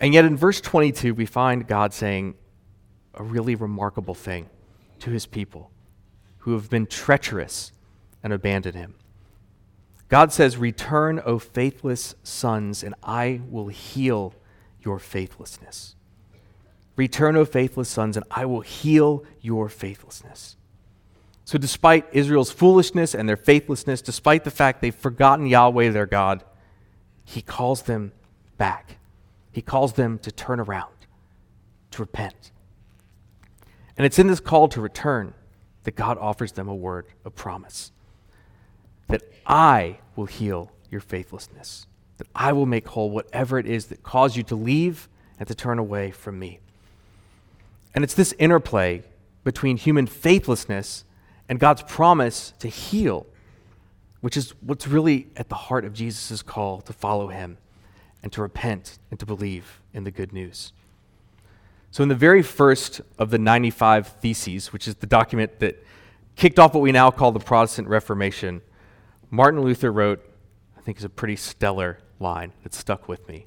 And 0.01 0.15
yet, 0.15 0.25
in 0.25 0.37
verse 0.37 0.61
22, 0.61 1.13
we 1.13 1.27
find 1.27 1.67
God 1.67 1.93
saying 1.93 2.37
a 3.15 3.23
really 3.23 3.55
remarkable 3.55 4.15
thing 4.15 4.49
to 5.01 5.11
his 5.11 5.27
people 5.27 5.71
who 6.39 6.53
have 6.53 6.71
been 6.71 6.87
treacherous 6.87 7.73
and 8.23 8.33
abandoned 8.33 8.77
him. 8.77 8.95
God 10.09 10.33
says, 10.33 10.57
Return, 10.57 11.21
O 11.25 11.39
faithless 11.39 12.15
sons, 12.23 12.83
and 12.83 12.95
I 13.03 13.41
will 13.49 13.69
heal 13.69 14.35
your 14.81 14.99
faithlessness. 14.99 15.95
Return, 16.97 17.37
O 17.37 17.45
faithless 17.45 17.89
sons, 17.89 18.17
and 18.17 18.27
I 18.31 18.45
will 18.45 18.61
heal 18.61 19.25
your 19.41 19.69
faithlessness. 19.69 20.57
So, 21.45 21.59
despite 21.59 22.07
Israel's 22.13 22.51
foolishness 22.51 23.15
and 23.15 23.29
their 23.29 23.37
faithlessness, 23.37 24.03
despite 24.03 24.45
the 24.45 24.51
fact 24.51 24.81
they've 24.81 24.95
forgotten 24.95 25.47
Yahweh 25.47 25.91
their 25.91 26.07
God, 26.07 26.45
he 27.25 27.43
calls 27.43 27.83
them 27.83 28.13
back. 28.59 28.99
He 29.53 29.63
calls 29.63 29.95
them 29.95 30.19
to 30.21 30.33
turn 30.33 30.61
around, 30.61 30.95
to 31.93 32.03
repent. 32.03 32.51
And 34.01 34.07
it's 34.07 34.19
in 34.19 34.29
this 34.29 34.41
call 34.41 34.67
to 34.69 34.81
return 34.81 35.35
that 35.85 35.91
God 35.91 36.17
offers 36.17 36.53
them 36.53 36.69
a 36.69 36.75
word 36.75 37.05
of 37.23 37.35
promise 37.35 37.93
that 39.09 39.21
I 39.47 39.99
will 40.17 40.25
heal 40.25 40.73
your 40.91 41.03
faithlessness, 41.03 41.87
that 42.17 42.27
I 42.35 42.55
will 42.55 42.65
make 42.65 42.89
whole 42.89 43.11
whatever 43.11 43.59
it 43.59 43.67
is 43.67 43.89
that 43.89 44.03
caused 44.03 44.39
you 44.39 44.43
to 44.45 44.55
leave 44.55 45.07
and 45.39 45.47
to 45.49 45.55
turn 45.55 45.79
away 45.79 46.13
from 46.13 46.39
me. 46.39 46.61
And 47.95 48.03
it's 48.03 48.15
this 48.15 48.33
interplay 48.39 49.03
between 49.45 49.77
human 49.77 50.07
faithlessness 50.07 51.05
and 51.47 51.61
God's 51.61 51.83
promise 51.83 52.55
to 52.61 52.69
heal, 52.69 53.27
which 54.23 54.35
is 54.35 54.55
what's 54.63 54.89
really 54.89 55.27
at 55.37 55.51
the 55.51 55.57
heart 55.57 55.85
of 55.85 55.93
Jesus' 55.93 56.41
call 56.41 56.81
to 56.81 56.95
follow 56.95 57.29
him 57.29 57.59
and 58.23 58.33
to 58.33 58.41
repent 58.41 58.99
and 59.11 59.21
to 59.21 59.27
believe 59.27 59.83
in 59.93 60.05
the 60.05 60.11
good 60.11 60.33
news. 60.33 60.73
So, 61.93 62.03
in 62.05 62.09
the 62.09 62.15
very 62.15 62.43
first 62.43 63.01
of 63.19 63.31
the 63.31 63.39
95 63.39 64.07
Theses, 64.07 64.73
which 64.73 64.87
is 64.87 64.97
the 64.97 65.07
document 65.07 65.59
that 65.59 65.85
kicked 66.37 66.59
off 66.59 66.73
what 66.73 66.81
we 66.81 66.93
now 66.93 67.11
call 67.11 67.33
the 67.33 67.41
Protestant 67.41 67.89
Reformation, 67.89 68.63
Martin 69.29 69.61
Luther 69.61 69.91
wrote, 69.91 70.25
I 70.79 70.81
think 70.81 70.99
is 70.99 71.05
a 71.05 71.09
pretty 71.09 71.37
stellar 71.37 71.99
line 72.21 72.53
that 72.63 72.75
stuck 72.75 73.09
with 73.09 73.27
me. 73.29 73.47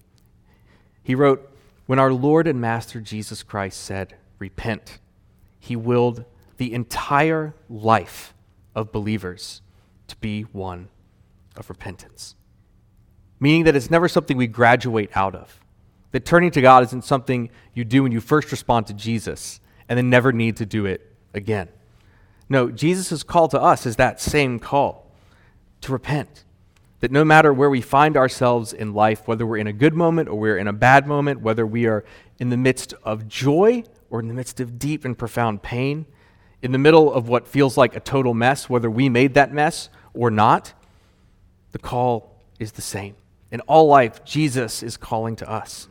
He 1.02 1.16
wrote, 1.16 1.50
When 1.86 2.00
our 2.00 2.12
Lord 2.12 2.48
and 2.48 2.60
Master 2.60 3.00
Jesus 3.00 3.44
Christ 3.44 3.82
said, 3.82 4.16
Repent, 4.40 5.00
he 5.58 5.76
willed 5.78 6.26
the 6.58 6.74
entire 6.74 7.56
life 7.70 8.34
of 8.76 8.92
believers 8.92 9.62
to 10.08 10.18
be 10.18 10.42
one 10.44 10.90
of 11.56 11.70
repentance. 11.70 12.36
Meaning 13.40 13.64
that 13.64 13.76
it's 13.76 13.90
never 13.90 14.10
something 14.10 14.36
we 14.36 14.48
graduate 14.48 15.12
out 15.16 15.34
of. 15.34 15.63
That 16.14 16.26
turning 16.26 16.52
to 16.52 16.62
God 16.62 16.84
isn't 16.84 17.04
something 17.04 17.50
you 17.74 17.84
do 17.84 18.04
when 18.04 18.12
you 18.12 18.22
first 18.22 18.52
respond 18.52 18.88
to 18.88 18.94
Jesus 18.94 19.60
and 19.90 19.98
then 19.98 20.10
never 20.10 20.32
need 20.32 20.58
to 20.58 20.66
do 20.66 20.86
it 20.86 21.12
again. 21.34 21.68
No, 22.48 22.70
Jesus' 22.70 23.24
call 23.24 23.48
to 23.48 23.60
us 23.60 23.88
is 23.88 23.96
that 23.96 24.22
same 24.22 24.60
call 24.60 25.12
to 25.82 25.92
repent. 25.92 26.46
That 27.00 27.12
no 27.12 27.26
matter 27.26 27.52
where 27.52 27.70
we 27.70 27.82
find 27.82 28.16
ourselves 28.16 28.74
in 28.74 28.94
life, 28.94 29.28
whether 29.28 29.46
we're 29.46 29.58
in 29.58 29.66
a 29.66 29.74
good 29.74 29.96
moment 29.96 30.30
or 30.30 30.38
we're 30.38 30.58
in 30.58 30.68
a 30.68 30.74
bad 30.74 31.08
moment, 31.08 31.42
whether 31.42 31.66
we 31.66 31.88
are 31.88 32.06
in 32.38 32.50
the 32.50 32.58
midst 32.58 32.94
of 33.04 33.28
joy 33.28 33.84
or 34.12 34.20
in 34.20 34.28
the 34.28 34.36
midst 34.36 34.60
of 34.60 34.78
deep 34.78 35.04
and 35.06 35.18
profound 35.18 35.64
pain, 35.64 36.06
in 36.62 36.72
the 36.72 36.78
middle 36.78 37.12
of 37.12 37.28
what 37.28 37.48
feels 37.48 37.76
like 37.76 37.96
a 37.96 38.00
total 38.00 38.36
mess, 38.36 38.70
whether 38.70 38.90
we 38.90 39.10
made 39.10 39.34
that 39.34 39.52
mess 39.52 39.90
or 40.14 40.30
not, 40.30 40.74
the 41.72 41.80
call 41.80 42.40
is 42.60 42.74
the 42.74 42.84
same. 42.84 43.16
In 43.52 43.62
all 43.62 43.88
life, 43.88 44.24
Jesus 44.24 44.84
is 44.84 44.96
calling 44.96 45.36
to 45.38 45.50
us 45.50 45.90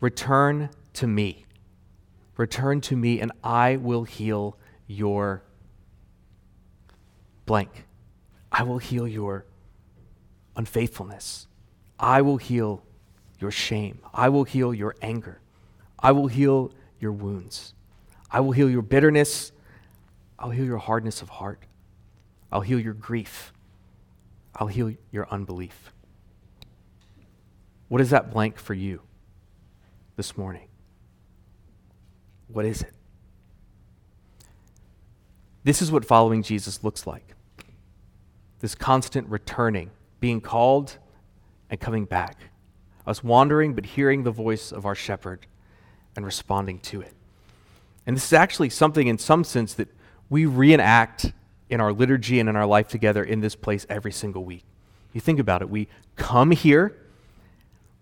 Return 0.00 0.70
to 0.94 1.06
me. 1.06 1.44
Return 2.36 2.80
to 2.82 2.96
me, 2.96 3.20
and 3.20 3.32
I 3.42 3.76
will 3.76 4.04
heal 4.04 4.56
your 4.86 5.42
blank. 7.46 7.86
I 8.52 8.62
will 8.62 8.78
heal 8.78 9.08
your 9.08 9.44
unfaithfulness. 10.56 11.48
I 11.98 12.22
will 12.22 12.36
heal 12.36 12.82
your 13.40 13.50
shame. 13.50 13.98
I 14.14 14.28
will 14.28 14.44
heal 14.44 14.72
your 14.72 14.94
anger. 15.02 15.40
I 15.98 16.12
will 16.12 16.28
heal 16.28 16.72
your 17.00 17.12
wounds. 17.12 17.74
I 18.30 18.40
will 18.40 18.52
heal 18.52 18.70
your 18.70 18.82
bitterness. 18.82 19.52
I'll 20.38 20.50
heal 20.50 20.64
your 20.64 20.78
hardness 20.78 21.22
of 21.22 21.28
heart. 21.28 21.64
I'll 22.52 22.60
heal 22.60 22.78
your 22.78 22.94
grief. 22.94 23.52
I'll 24.54 24.68
heal 24.68 24.94
your 25.10 25.28
unbelief. 25.30 25.92
What 27.88 28.00
is 28.00 28.10
that 28.10 28.30
blank 28.30 28.58
for 28.58 28.74
you? 28.74 29.00
This 30.18 30.36
morning? 30.36 30.66
What 32.48 32.64
is 32.64 32.82
it? 32.82 32.92
This 35.62 35.80
is 35.80 35.92
what 35.92 36.04
following 36.04 36.42
Jesus 36.42 36.82
looks 36.84 37.06
like 37.06 37.34
this 38.60 38.74
constant 38.74 39.28
returning, 39.28 39.92
being 40.18 40.40
called 40.40 40.98
and 41.70 41.78
coming 41.78 42.04
back, 42.04 42.36
us 43.06 43.22
wandering 43.22 43.72
but 43.72 43.86
hearing 43.86 44.24
the 44.24 44.32
voice 44.32 44.72
of 44.72 44.84
our 44.84 44.96
shepherd 44.96 45.46
and 46.16 46.26
responding 46.26 46.80
to 46.80 47.00
it. 47.00 47.14
And 48.04 48.16
this 48.16 48.24
is 48.24 48.32
actually 48.32 48.70
something, 48.70 49.06
in 49.06 49.18
some 49.18 49.44
sense, 49.44 49.74
that 49.74 49.86
we 50.28 50.44
reenact 50.46 51.32
in 51.70 51.80
our 51.80 51.92
liturgy 51.92 52.40
and 52.40 52.48
in 52.48 52.56
our 52.56 52.66
life 52.66 52.88
together 52.88 53.22
in 53.22 53.40
this 53.40 53.54
place 53.54 53.86
every 53.88 54.10
single 54.10 54.44
week. 54.44 54.64
You 55.12 55.20
think 55.20 55.38
about 55.38 55.62
it. 55.62 55.70
We 55.70 55.86
come 56.16 56.50
here, 56.50 56.96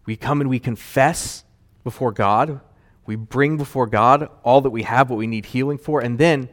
we 0.07 0.16
come 0.16 0.40
and 0.40 0.48
we 0.48 0.59
confess 0.59 1.44
before 1.87 2.11
God. 2.11 2.61
We 3.07 3.14
bring 3.14 3.57
before 3.57 3.87
God 3.87 4.29
all 4.42 4.61
that 4.61 4.70
we 4.70 4.83
have, 4.83 5.09
what 5.09 5.18
we 5.18 5.29
need 5.29 5.46
healing 5.46 5.79
for, 5.79 6.01
and 6.01 6.18
then 6.18 6.49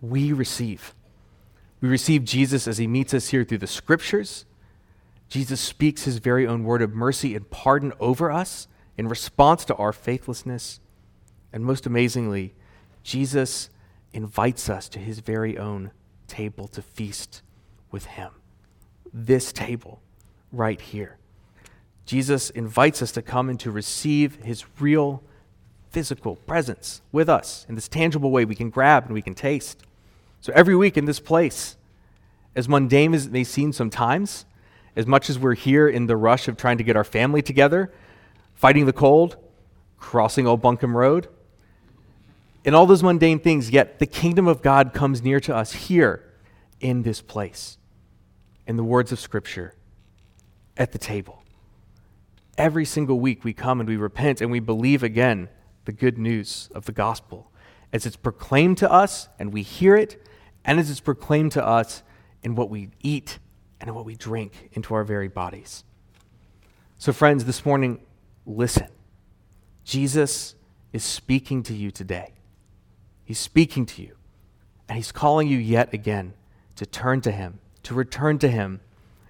we 0.00 0.32
receive. 0.32 0.94
We 1.80 1.88
receive 1.88 2.22
Jesus 2.22 2.68
as 2.68 2.78
he 2.78 2.86
meets 2.86 3.12
us 3.12 3.30
here 3.30 3.42
through 3.42 3.58
the 3.58 3.66
scriptures. 3.66 4.44
Jesus 5.28 5.60
speaks 5.60 6.04
his 6.04 6.18
very 6.18 6.46
own 6.46 6.62
word 6.62 6.80
of 6.80 6.94
mercy 6.94 7.34
and 7.34 7.50
pardon 7.50 7.92
over 7.98 8.30
us 8.30 8.68
in 8.96 9.08
response 9.08 9.64
to 9.64 9.74
our 9.74 9.92
faithlessness. 9.92 10.78
And 11.52 11.64
most 11.64 11.84
amazingly, 11.84 12.54
Jesus 13.02 13.70
invites 14.12 14.70
us 14.70 14.88
to 14.90 15.00
his 15.00 15.18
very 15.18 15.58
own 15.58 15.90
table 16.28 16.68
to 16.68 16.82
feast 16.82 17.42
with 17.90 18.04
him. 18.04 18.30
This 19.12 19.52
table 19.52 20.02
right 20.52 20.80
here. 20.80 21.17
Jesus 22.08 22.48
invites 22.48 23.02
us 23.02 23.12
to 23.12 23.20
come 23.20 23.50
and 23.50 23.60
to 23.60 23.70
receive 23.70 24.36
his 24.36 24.64
real 24.80 25.22
physical 25.90 26.36
presence 26.36 27.02
with 27.12 27.28
us 27.28 27.66
in 27.68 27.74
this 27.74 27.86
tangible 27.86 28.30
way 28.30 28.46
we 28.46 28.54
can 28.54 28.70
grab 28.70 29.04
and 29.04 29.12
we 29.12 29.20
can 29.20 29.34
taste. 29.34 29.82
So 30.40 30.50
every 30.54 30.74
week 30.74 30.96
in 30.96 31.04
this 31.04 31.20
place, 31.20 31.76
as 32.56 32.66
mundane 32.66 33.12
as 33.12 33.26
it 33.26 33.32
may 33.32 33.44
seem 33.44 33.74
sometimes, 33.74 34.46
as 34.96 35.06
much 35.06 35.28
as 35.28 35.38
we're 35.38 35.52
here 35.54 35.86
in 35.86 36.06
the 36.06 36.16
rush 36.16 36.48
of 36.48 36.56
trying 36.56 36.78
to 36.78 36.82
get 36.82 36.96
our 36.96 37.04
family 37.04 37.42
together, 37.42 37.92
fighting 38.54 38.86
the 38.86 38.92
cold, 38.94 39.36
crossing 39.98 40.46
Old 40.46 40.62
Buncombe 40.62 40.96
Road, 40.96 41.28
and 42.64 42.74
all 42.74 42.86
those 42.86 43.02
mundane 43.02 43.38
things, 43.38 43.68
yet 43.68 43.98
the 43.98 44.06
kingdom 44.06 44.48
of 44.48 44.62
God 44.62 44.94
comes 44.94 45.20
near 45.20 45.40
to 45.40 45.54
us 45.54 45.72
here 45.72 46.24
in 46.80 47.02
this 47.02 47.20
place, 47.20 47.76
in 48.66 48.78
the 48.78 48.84
words 48.84 49.12
of 49.12 49.20
Scripture, 49.20 49.74
at 50.74 50.92
the 50.92 50.98
table. 50.98 51.42
Every 52.58 52.84
single 52.84 53.20
week 53.20 53.44
we 53.44 53.52
come 53.52 53.78
and 53.80 53.88
we 53.88 53.96
repent 53.96 54.40
and 54.40 54.50
we 54.50 54.58
believe 54.58 55.04
again 55.04 55.48
the 55.84 55.92
good 55.92 56.18
news 56.18 56.68
of 56.74 56.84
the 56.84 56.92
gospel 56.92 57.52
as 57.92 58.04
it's 58.04 58.16
proclaimed 58.16 58.78
to 58.78 58.90
us 58.90 59.28
and 59.38 59.52
we 59.52 59.62
hear 59.62 59.96
it, 59.96 60.22
and 60.64 60.78
as 60.78 60.90
it's 60.90 61.00
proclaimed 61.00 61.52
to 61.52 61.64
us 61.64 62.02
in 62.42 62.54
what 62.54 62.68
we 62.68 62.90
eat 63.00 63.38
and 63.80 63.88
in 63.88 63.94
what 63.94 64.04
we 64.04 64.14
drink 64.14 64.70
into 64.72 64.92
our 64.92 65.04
very 65.04 65.28
bodies. 65.28 65.84
So, 66.98 67.12
friends, 67.12 67.44
this 67.44 67.64
morning, 67.64 68.00
listen. 68.44 68.88
Jesus 69.84 70.54
is 70.92 71.04
speaking 71.04 71.62
to 71.62 71.74
you 71.74 71.90
today. 71.90 72.34
He's 73.24 73.38
speaking 73.38 73.86
to 73.86 74.02
you, 74.02 74.16
and 74.88 74.96
He's 74.96 75.12
calling 75.12 75.48
you 75.48 75.58
yet 75.58 75.94
again 75.94 76.34
to 76.76 76.84
turn 76.84 77.20
to 77.22 77.30
Him, 77.30 77.60
to 77.84 77.94
return 77.94 78.38
to 78.40 78.48
Him, 78.48 78.80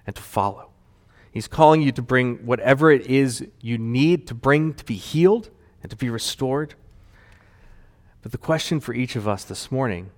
and 0.05 0.15
to 0.15 0.21
follow. 0.21 0.68
He's 1.31 1.47
calling 1.47 1.81
you 1.81 1.91
to 1.91 2.01
bring 2.01 2.45
whatever 2.45 2.91
it 2.91 3.05
is 3.05 3.45
you 3.61 3.77
need 3.77 4.27
to 4.27 4.33
bring 4.33 4.73
to 4.73 4.83
be 4.83 4.95
healed 4.95 5.49
and 5.81 5.89
to 5.89 5.95
be 5.95 6.09
restored. 6.09 6.73
But 8.21 8.31
the 8.31 8.37
question 8.37 8.79
for 8.79 8.93
each 8.93 9.15
of 9.15 9.27
us 9.27 9.43
this 9.43 9.71
morning 9.71 10.11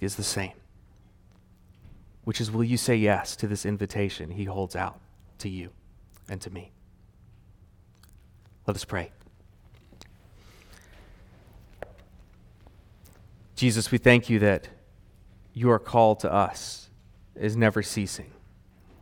is 0.00 0.16
the 0.16 0.22
same, 0.22 0.52
which 2.24 2.40
is 2.40 2.50
will 2.50 2.64
you 2.64 2.76
say 2.76 2.96
yes 2.96 3.36
to 3.36 3.46
this 3.46 3.66
invitation 3.66 4.30
he 4.30 4.44
holds 4.44 4.76
out 4.76 5.00
to 5.38 5.48
you 5.48 5.70
and 6.28 6.40
to 6.40 6.50
me? 6.50 6.72
Let 8.66 8.76
us 8.76 8.84
pray. 8.84 9.10
Jesus, 13.56 13.90
we 13.90 13.98
thank 13.98 14.30
you 14.30 14.38
that 14.38 14.68
your 15.52 15.80
call 15.80 16.14
to 16.16 16.32
us 16.32 16.90
is 17.34 17.56
never 17.56 17.82
ceasing. 17.82 18.30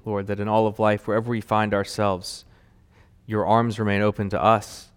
Lord, 0.07 0.29
that 0.29 0.39
in 0.39 0.47
all 0.47 0.69
of 0.69 0.79
life, 0.79 1.07
wherever 1.07 1.29
we 1.29 1.41
find 1.41 1.75
ourselves, 1.75 2.45
your 3.27 3.45
arms 3.45 3.79
remain 3.81 4.03
open 4.03 4.31
to 4.31 4.43
us 4.43 4.91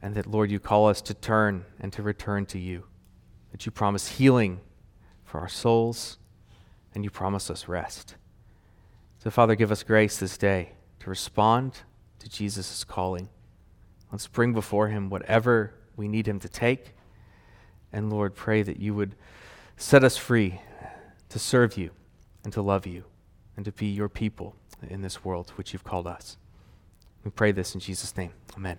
and 0.00 0.14
that, 0.14 0.26
Lord, 0.26 0.50
you 0.50 0.60
call 0.60 0.88
us 0.88 1.02
to 1.02 1.14
turn 1.14 1.64
and 1.80 1.92
to 1.92 2.02
return 2.02 2.46
to 2.46 2.58
you. 2.58 2.84
That 3.50 3.66
you 3.66 3.72
promise 3.72 4.06
healing 4.08 4.60
for 5.24 5.40
our 5.40 5.48
souls, 5.48 6.16
and 6.94 7.04
you 7.04 7.10
promise 7.10 7.50
us 7.50 7.68
rest. 7.68 8.14
So, 9.18 9.30
Father, 9.30 9.54
give 9.54 9.70
us 9.70 9.82
grace 9.82 10.16
this 10.18 10.38
day 10.38 10.72
to 11.00 11.10
respond 11.10 11.80
to 12.20 12.28
Jesus' 12.28 12.84
calling. 12.84 13.28
Let's 14.10 14.26
bring 14.26 14.52
before 14.52 14.88
him 14.88 15.10
whatever 15.10 15.74
we 15.96 16.08
need 16.08 16.26
him 16.26 16.38
to 16.40 16.48
take. 16.48 16.94
And, 17.92 18.10
Lord, 18.10 18.34
pray 18.34 18.62
that 18.62 18.80
you 18.80 18.94
would 18.94 19.16
set 19.76 20.02
us 20.04 20.16
free 20.16 20.60
to 21.28 21.38
serve 21.38 21.76
you 21.76 21.90
and 22.44 22.52
to 22.52 22.62
love 22.62 22.86
you 22.86 23.04
and 23.60 23.66
to 23.66 23.72
be 23.72 23.88
your 23.88 24.08
people 24.08 24.56
in 24.88 25.02
this 25.02 25.22
world 25.22 25.50
which 25.56 25.74
you've 25.74 25.84
called 25.84 26.06
us. 26.06 26.38
We 27.24 27.30
pray 27.30 27.52
this 27.52 27.74
in 27.74 27.80
Jesus' 27.80 28.16
name. 28.16 28.32
Amen. 28.56 28.78